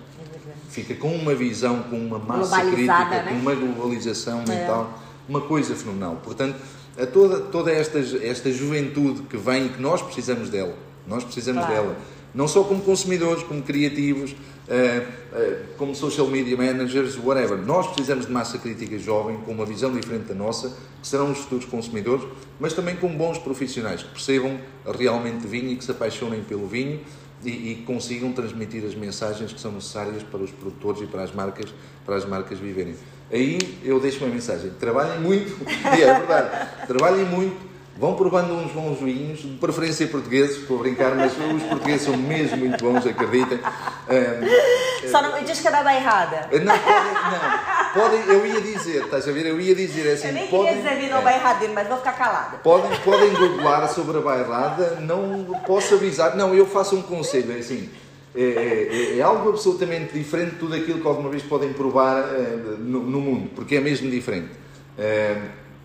[0.70, 3.26] Fica com uma visão, com uma massa crítica, né?
[3.30, 4.50] com uma globalização é.
[4.50, 5.00] mental,
[5.30, 6.20] uma coisa fenomenal.
[6.24, 6.58] Portanto,
[7.00, 10.76] a toda, toda esta, esta juventude que vem, que nós precisamos dela,
[11.08, 11.84] nós precisamos claro.
[11.84, 11.98] dela,
[12.34, 14.36] não só como consumidores, como criativos,
[14.68, 17.58] eh, eh, como social media managers, whatever.
[17.58, 21.40] Nós precisamos de massa crítica jovem, com uma visão diferente da nossa, que serão os
[21.40, 22.26] futuros consumidores,
[22.60, 24.58] mas também com bons profissionais, que percebam
[24.98, 27.02] realmente vinho e que se apaixonem pelo vinho
[27.44, 31.34] e, e, consigam transmitir as mensagens que são necessárias para os produtores e para as
[31.34, 31.74] marcas,
[32.06, 32.96] para as marcas viverem.
[33.32, 35.52] Aí eu deixo uma mensagem: trabalhem muito,
[35.98, 40.80] e é verdade, trabalhem muito Vão provando uns bons vinhos, de preferência portugueses, estou a
[40.80, 43.60] brincar, mas os portugueses são mesmo muito bons, acreditem.
[43.60, 46.50] Um, Só não me diz que é da bairrada.
[46.52, 47.94] Não, podem, não.
[47.94, 49.46] Podem, eu ia dizer, estás a ver?
[49.46, 50.30] Eu ia dizer assim.
[50.30, 52.58] Eu nem podem, queria dizer vinho é, bairradinho, mas vou ficar calada.
[52.58, 56.36] Podem, podem googlar sobre a bairrada, não posso avisar.
[56.36, 57.92] Não, eu faço um conselho, é assim.
[58.36, 62.58] É, é, é, algo absolutamente diferente de tudo aquilo que alguma vez podem provar é,
[62.80, 64.50] no, no mundo, porque é mesmo diferente.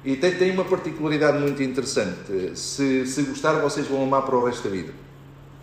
[0.05, 2.57] E tem, tem uma particularidade muito interessante.
[2.57, 4.93] Se, se gostar, vocês vão amar para o resto da vida.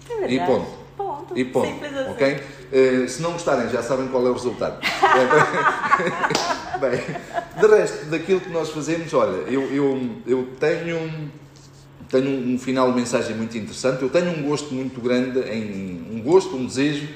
[0.09, 0.67] É e ponto.
[0.97, 1.37] Ponto.
[1.37, 1.67] E ponto.
[1.67, 2.11] Simples assim.
[2.11, 2.33] Ok?
[2.35, 4.79] Uh, se não gostarem, já sabem qual é o resultado.
[6.79, 7.01] Bem,
[7.59, 11.31] de resto, daquilo que nós fazemos, olha, eu, eu, eu tenho,
[12.09, 14.01] tenho um final de mensagem muito interessante.
[14.01, 17.07] Eu tenho um gosto muito grande, em, um gosto, um desejo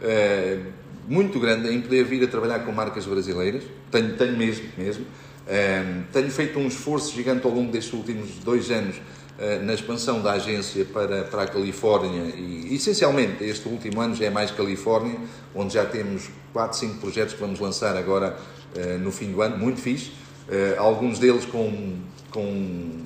[0.00, 0.66] uh,
[1.08, 3.62] muito grande em poder vir a trabalhar com marcas brasileiras.
[3.90, 5.06] Tenho, tenho mesmo, mesmo.
[5.46, 8.96] Uh, tenho feito um esforço gigante ao longo destes últimos dois anos
[9.38, 14.24] eh, na expansão da agência para, para a Califórnia e, essencialmente, este último ano já
[14.24, 15.14] é mais Califórnia,
[15.54, 18.34] onde já temos 4, 5 projetos que vamos lançar agora
[18.74, 20.12] uh, no fim do ano, muito fixe.
[20.48, 21.98] Uh, alguns deles com,
[22.30, 23.04] com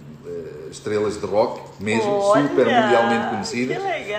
[0.70, 3.78] estrelas de rock, mesmo, Olha, super mundialmente conhecidas.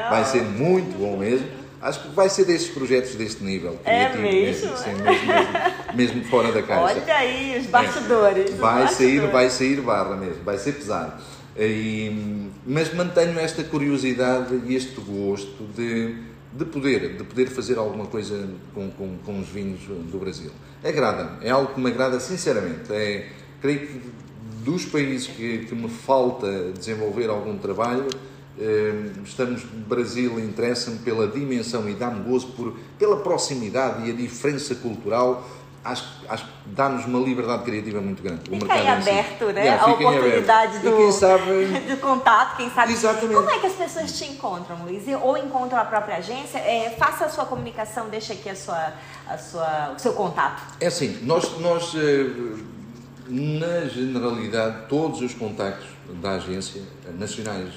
[0.10, 1.48] Vai ser muito bom mesmo.
[1.82, 3.80] Acho que vai ser destes projetos deste nível.
[3.84, 4.78] É criativo mesmo?
[4.78, 5.54] sim, mesmo, mesmo,
[5.96, 7.02] mesmo fora da caixa.
[7.02, 8.52] Olha aí, os bastidores.
[8.52, 9.32] os Vai sair, bastidores.
[9.32, 11.22] vai sair barra mesmo, vai ser pesado.
[11.58, 16.16] E, mas mantenho esta curiosidade e este gosto de,
[16.54, 20.52] de poder, de poder fazer alguma coisa com, com, com os vinhos do Brasil.
[20.84, 22.92] Agrada-me, é algo que me agrada sinceramente.
[22.94, 23.28] É,
[23.60, 24.02] creio que
[24.64, 28.08] dos países que, que me falta desenvolver algum trabalho,
[28.62, 34.76] eh, estamos, Brasil interessa-me pela dimensão e dá-me gozo por, pela proximidade e a diferença
[34.76, 35.44] cultural
[35.84, 38.42] acho, acho que dá-nos uma liberdade criativa muito grande.
[38.50, 39.10] O Fica aí mercado si.
[39.10, 39.62] aberto, né?
[39.62, 40.20] Yeah, a fica em aberto.
[40.20, 42.94] oportunidade do, quem sabe do contato, quem sabe.
[42.94, 43.34] Exatamente.
[43.34, 45.04] Como é que as pessoas te encontram, Luiz?
[45.22, 46.60] Ou encontram a própria agência?
[46.60, 48.94] É, faça a sua comunicação, deixa aqui a sua,
[49.28, 50.62] a sua, o seu contato.
[50.80, 52.62] É assim, nós, nós eh,
[53.28, 55.88] na generalidade, todos os contactos
[56.22, 57.74] da agência, eh, nacionais,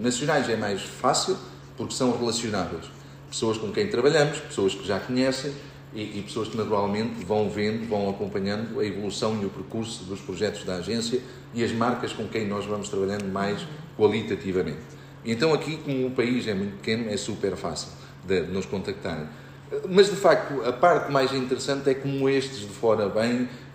[0.00, 1.36] nacionais é mais fácil
[1.76, 2.84] porque são relacionáveis.
[3.28, 5.52] Pessoas com quem trabalhamos, pessoas que já conhecem
[5.94, 10.20] e, e pessoas que naturalmente vão vendo, vão acompanhando a evolução e o percurso dos
[10.20, 11.20] projetos da agência
[11.54, 14.96] e as marcas com quem nós vamos trabalhando mais qualitativamente.
[15.24, 17.88] Então aqui, como o país é muito pequeno, é super fácil
[18.24, 19.26] de nos contactarem.
[19.88, 23.12] Mas de facto, a parte mais interessante é como estes de fora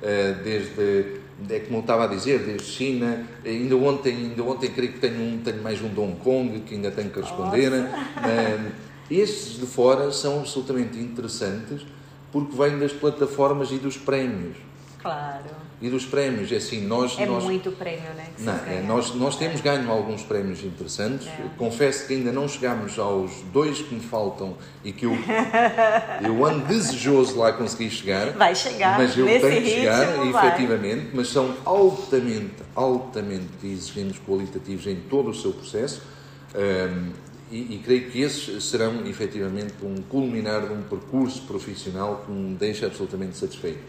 [0.02, 4.94] eh, desde, é como eu estava a dizer, desde China, ainda ontem, ainda ontem creio
[4.94, 7.72] que tenho, um, tenho mais um de Hong Kong que ainda tenho que responder.
[7.74, 8.72] Eh,
[9.10, 11.86] Estes de fora são absolutamente interessantes
[12.32, 14.56] porque vêm das plataformas e dos prémios.
[15.02, 15.61] Claro.
[15.82, 17.18] E dos prémios, é assim, nós...
[17.18, 18.28] É nós muito prêmio, né?
[18.38, 21.28] não, é, nós, nós temos ganho alguns prémios interessantes.
[21.28, 21.44] É.
[21.58, 25.18] Confesso que ainda não chegámos aos dois que me faltam e que eu,
[26.24, 28.32] eu ando desejoso lá conseguir chegar.
[28.34, 29.00] Vai chegar.
[29.00, 30.48] Mas eu Nesse tenho que chegar, vai.
[30.48, 36.04] efetivamente, mas são altamente, altamente exigentes qualitativos em todo o seu processo.
[36.56, 37.10] hum,
[37.52, 42.56] e, e creio que esses serão efetivamente um culminar de um percurso profissional que me
[42.56, 43.80] deixa absolutamente satisfeito.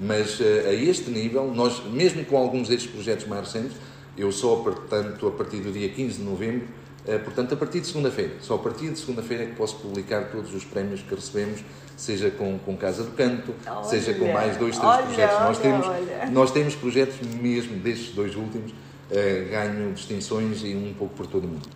[0.00, 3.76] Mas eh, a este nível, nós, mesmo com alguns destes projetos mais recentes,
[4.16, 6.68] eu só, portanto, a partir do dia 15 de novembro,
[7.06, 10.30] eh, portanto, a partir de segunda-feira, só a partir de segunda-feira é que posso publicar
[10.30, 11.64] todos os prémios que recebemos,
[11.96, 15.38] seja com, com Casa do Canto, Olha, seja com mais dois, três olha, projetos.
[15.38, 16.30] nós, olha, temos, olha.
[16.30, 18.72] nós temos projetos mesmo destes dois últimos,
[19.10, 21.68] eh, ganho distinções e um pouco por todo o mundo.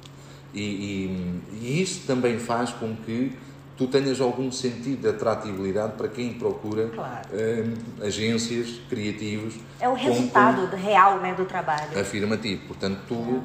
[0.53, 3.33] E, e, e isso também faz com que
[3.83, 7.29] tu tenhas algum sentido de atratividade para quem procura Claro.
[7.33, 7.65] eh,
[8.01, 9.55] agências, criativos.
[9.81, 11.99] É o com- resultado do- real né, do trabalho.
[11.99, 12.63] afirmativo.
[12.69, 13.43] Portanto, tu,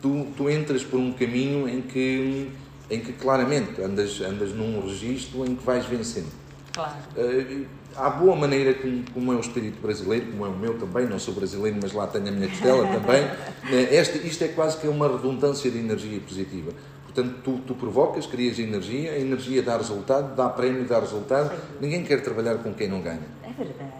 [0.00, 2.50] tu, tu entras por um caminho em que,
[2.90, 6.30] em que claramente andas, andas num registro em que vais vencendo.
[6.72, 6.94] Claro.
[7.16, 7.62] Eh,
[7.96, 11.18] há boa maneira, como, como é o espírito brasileiro, como é o meu também, não
[11.18, 13.22] sou brasileiro, mas lá tenho a minha costela também,
[13.70, 16.70] eh, este, isto é quase que uma redundância de energia positiva.
[17.14, 21.52] Portanto, tu, tu provocas, crias energia, a energia dá resultado, dá prémio, dá resultado.
[21.80, 23.20] Ninguém quer trabalhar com quem não ganha.
[23.42, 23.90] É verdade.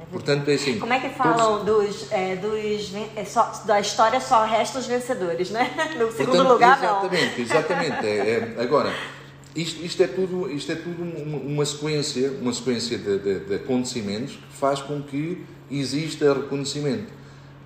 [0.00, 0.04] é.
[0.10, 0.78] Portanto, é assim.
[0.80, 4.86] Como é que todos- falam dos, é, dos é só, da história só resta os
[4.86, 5.70] vencedores, né?
[5.96, 6.88] No segundo Portanto, lugar, não.
[7.06, 8.92] exatamente, Exatamente, É, é- agora,
[9.54, 13.54] isto, isto é tudo, isto é tudo uma, uma sequência, uma sequência de, de- de
[13.54, 17.12] acontecimentos que faz com que exista reconhecimento.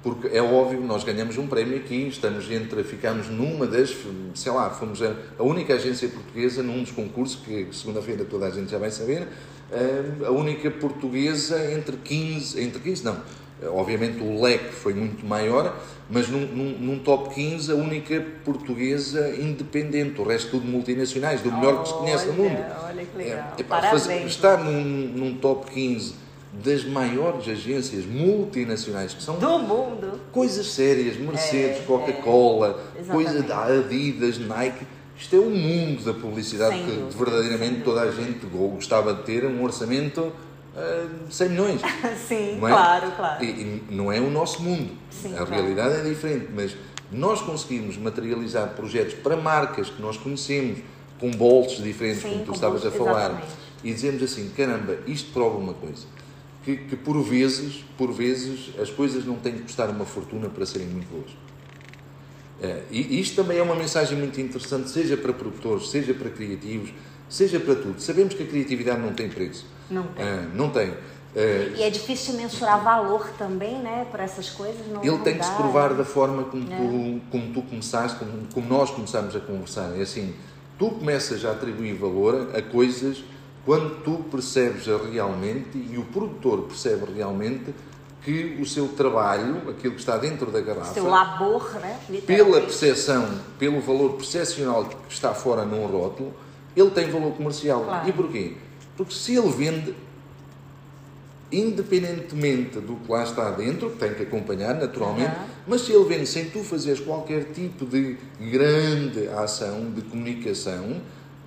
[0.02, 3.94] Porque é óbvio, nós ganhamos um prémio aqui, estamos entre, ficamos numa das,
[4.34, 8.50] sei lá, fomos a, a única agência portuguesa num dos concursos, que segunda-feira toda a
[8.50, 9.28] gente já vai saber,
[9.70, 13.20] eh, a única portuguesa entre 15, entre 15 não,
[13.72, 15.78] obviamente o leque foi muito maior,
[16.08, 21.52] mas num, num- num top 15 a única portuguesa independente, o resto tudo multinacionais, do
[21.52, 22.64] melhor que se conhece no Olha, mundo.
[22.86, 23.54] Olha que legal.
[23.58, 24.02] É, epá, Parabéns.
[24.02, 26.14] fazer- estar num, num top 15
[26.52, 30.20] das maiores agências multinacionais, que são Do mundo.
[30.32, 33.02] coisas sérias, Mercedes, É, Coca-Cola, é.
[33.04, 34.84] coisas da Adidas, Nike.
[35.16, 39.12] Isto é o mundo da publicidade Sem que dúvida, verdadeiramente toda a gente go- gostava
[39.14, 41.80] de ter, um orçamento uh, 100 milhões.
[42.26, 42.58] Sim, é?
[42.58, 43.44] claro, claro.
[43.44, 44.90] E, e, não é o nosso mundo.
[45.10, 45.50] Sim, a claro.
[45.52, 46.74] realidade é diferente, mas
[47.12, 50.78] nós conseguimos materializar projetos para marcas que nós conhecemos,
[51.20, 53.52] com bolsos diferentes, Sim, como tu com estavas a bolsos, falar, exatamente.
[53.84, 56.06] e dizemos assim, caramba, isto prova uma coisa,
[56.64, 60.66] que, que por vezes, por vezes, as coisas não têm de custar uma fortuna para
[60.66, 61.30] serem muito boas.
[62.62, 66.90] É, e isto também é uma mensagem muito interessante, seja para produtores, seja para criativos,
[67.28, 68.00] seja para tudo.
[68.00, 69.64] Sabemos que a criatividade não tem preço.
[69.90, 70.24] Não tem.
[70.26, 70.92] É, não tem.
[71.34, 74.06] É, E é difícil mensurar valor também, né?
[74.10, 74.86] Por essas coisas.
[74.88, 75.56] Não ele não tem que se dá.
[75.56, 76.76] provar da forma como, É.
[76.76, 79.96] tu, como tu começaste, como, como nós começamos a conversar.
[79.96, 80.34] É assim,
[80.78, 83.22] tu começas a atribuir valor a coisas
[83.70, 87.72] quando tu percebes realmente e o produtor percebe realmente
[88.24, 91.96] que o seu trabalho, aquilo que está dentro da garrafa, Seu labor, né?
[92.26, 93.28] pela percepção,
[93.60, 96.34] pelo valor percepcional que está fora num rótulo,
[96.74, 97.84] ele tem valor comercial.
[97.84, 98.08] Claro.
[98.08, 98.56] E porquê?
[98.96, 99.94] Porque se ele vende,
[101.52, 105.46] independentemente do que lá está dentro, que tem que acompanhar naturalmente, Aham.
[105.68, 111.00] mas se ele vende sem tu fazeres qualquer tipo de grande ação de comunicação,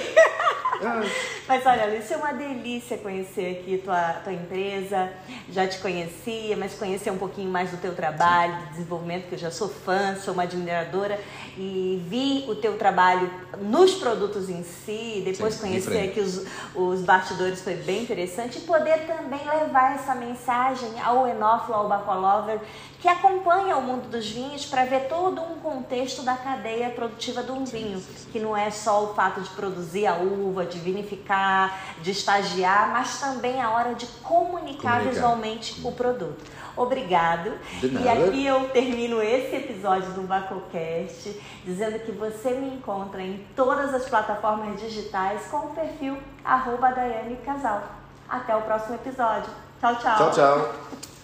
[0.82, 1.02] Ah,
[1.48, 5.10] Mas olha, Alice, é uma delícia conhecer aqui tua, tua empresa.
[5.50, 9.38] Já te conhecia, mas conhecer um pouquinho mais do teu trabalho, do desenvolvimento, que eu
[9.38, 11.18] já sou fã, sou uma admiradora
[11.56, 13.30] e vi o teu trabalho
[13.62, 16.10] nos produtos em si, depois Sim, conhecer diferente.
[16.10, 16.44] aqui os,
[16.74, 22.60] os bastidores foi bem interessante e poder também levar essa mensagem ao enófilo, ao bacolover,
[23.00, 27.52] que acompanha o mundo dos vinhos para ver todo um contexto da cadeia produtiva de
[27.52, 28.02] um vinho,
[28.32, 33.20] que não é só o fato de produzir a uva, de vinificar, de estagiar, mas
[33.20, 35.12] também a hora de comunicar, Comunicar.
[35.12, 36.44] visualmente o produto.
[36.76, 37.52] Obrigado.
[37.82, 43.92] E aqui eu termino esse episódio do Bacocast dizendo que você me encontra em todas
[43.92, 47.82] as plataformas digitais com o perfil arroba Daiane Casal.
[48.28, 49.50] Até o próximo episódio.
[49.80, 50.16] Tchau, tchau.
[50.16, 51.17] Tchau, tchau.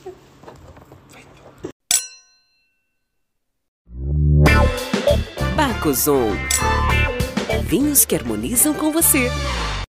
[5.75, 6.31] Bacozon.
[7.65, 9.29] Vinhos que harmonizam com você.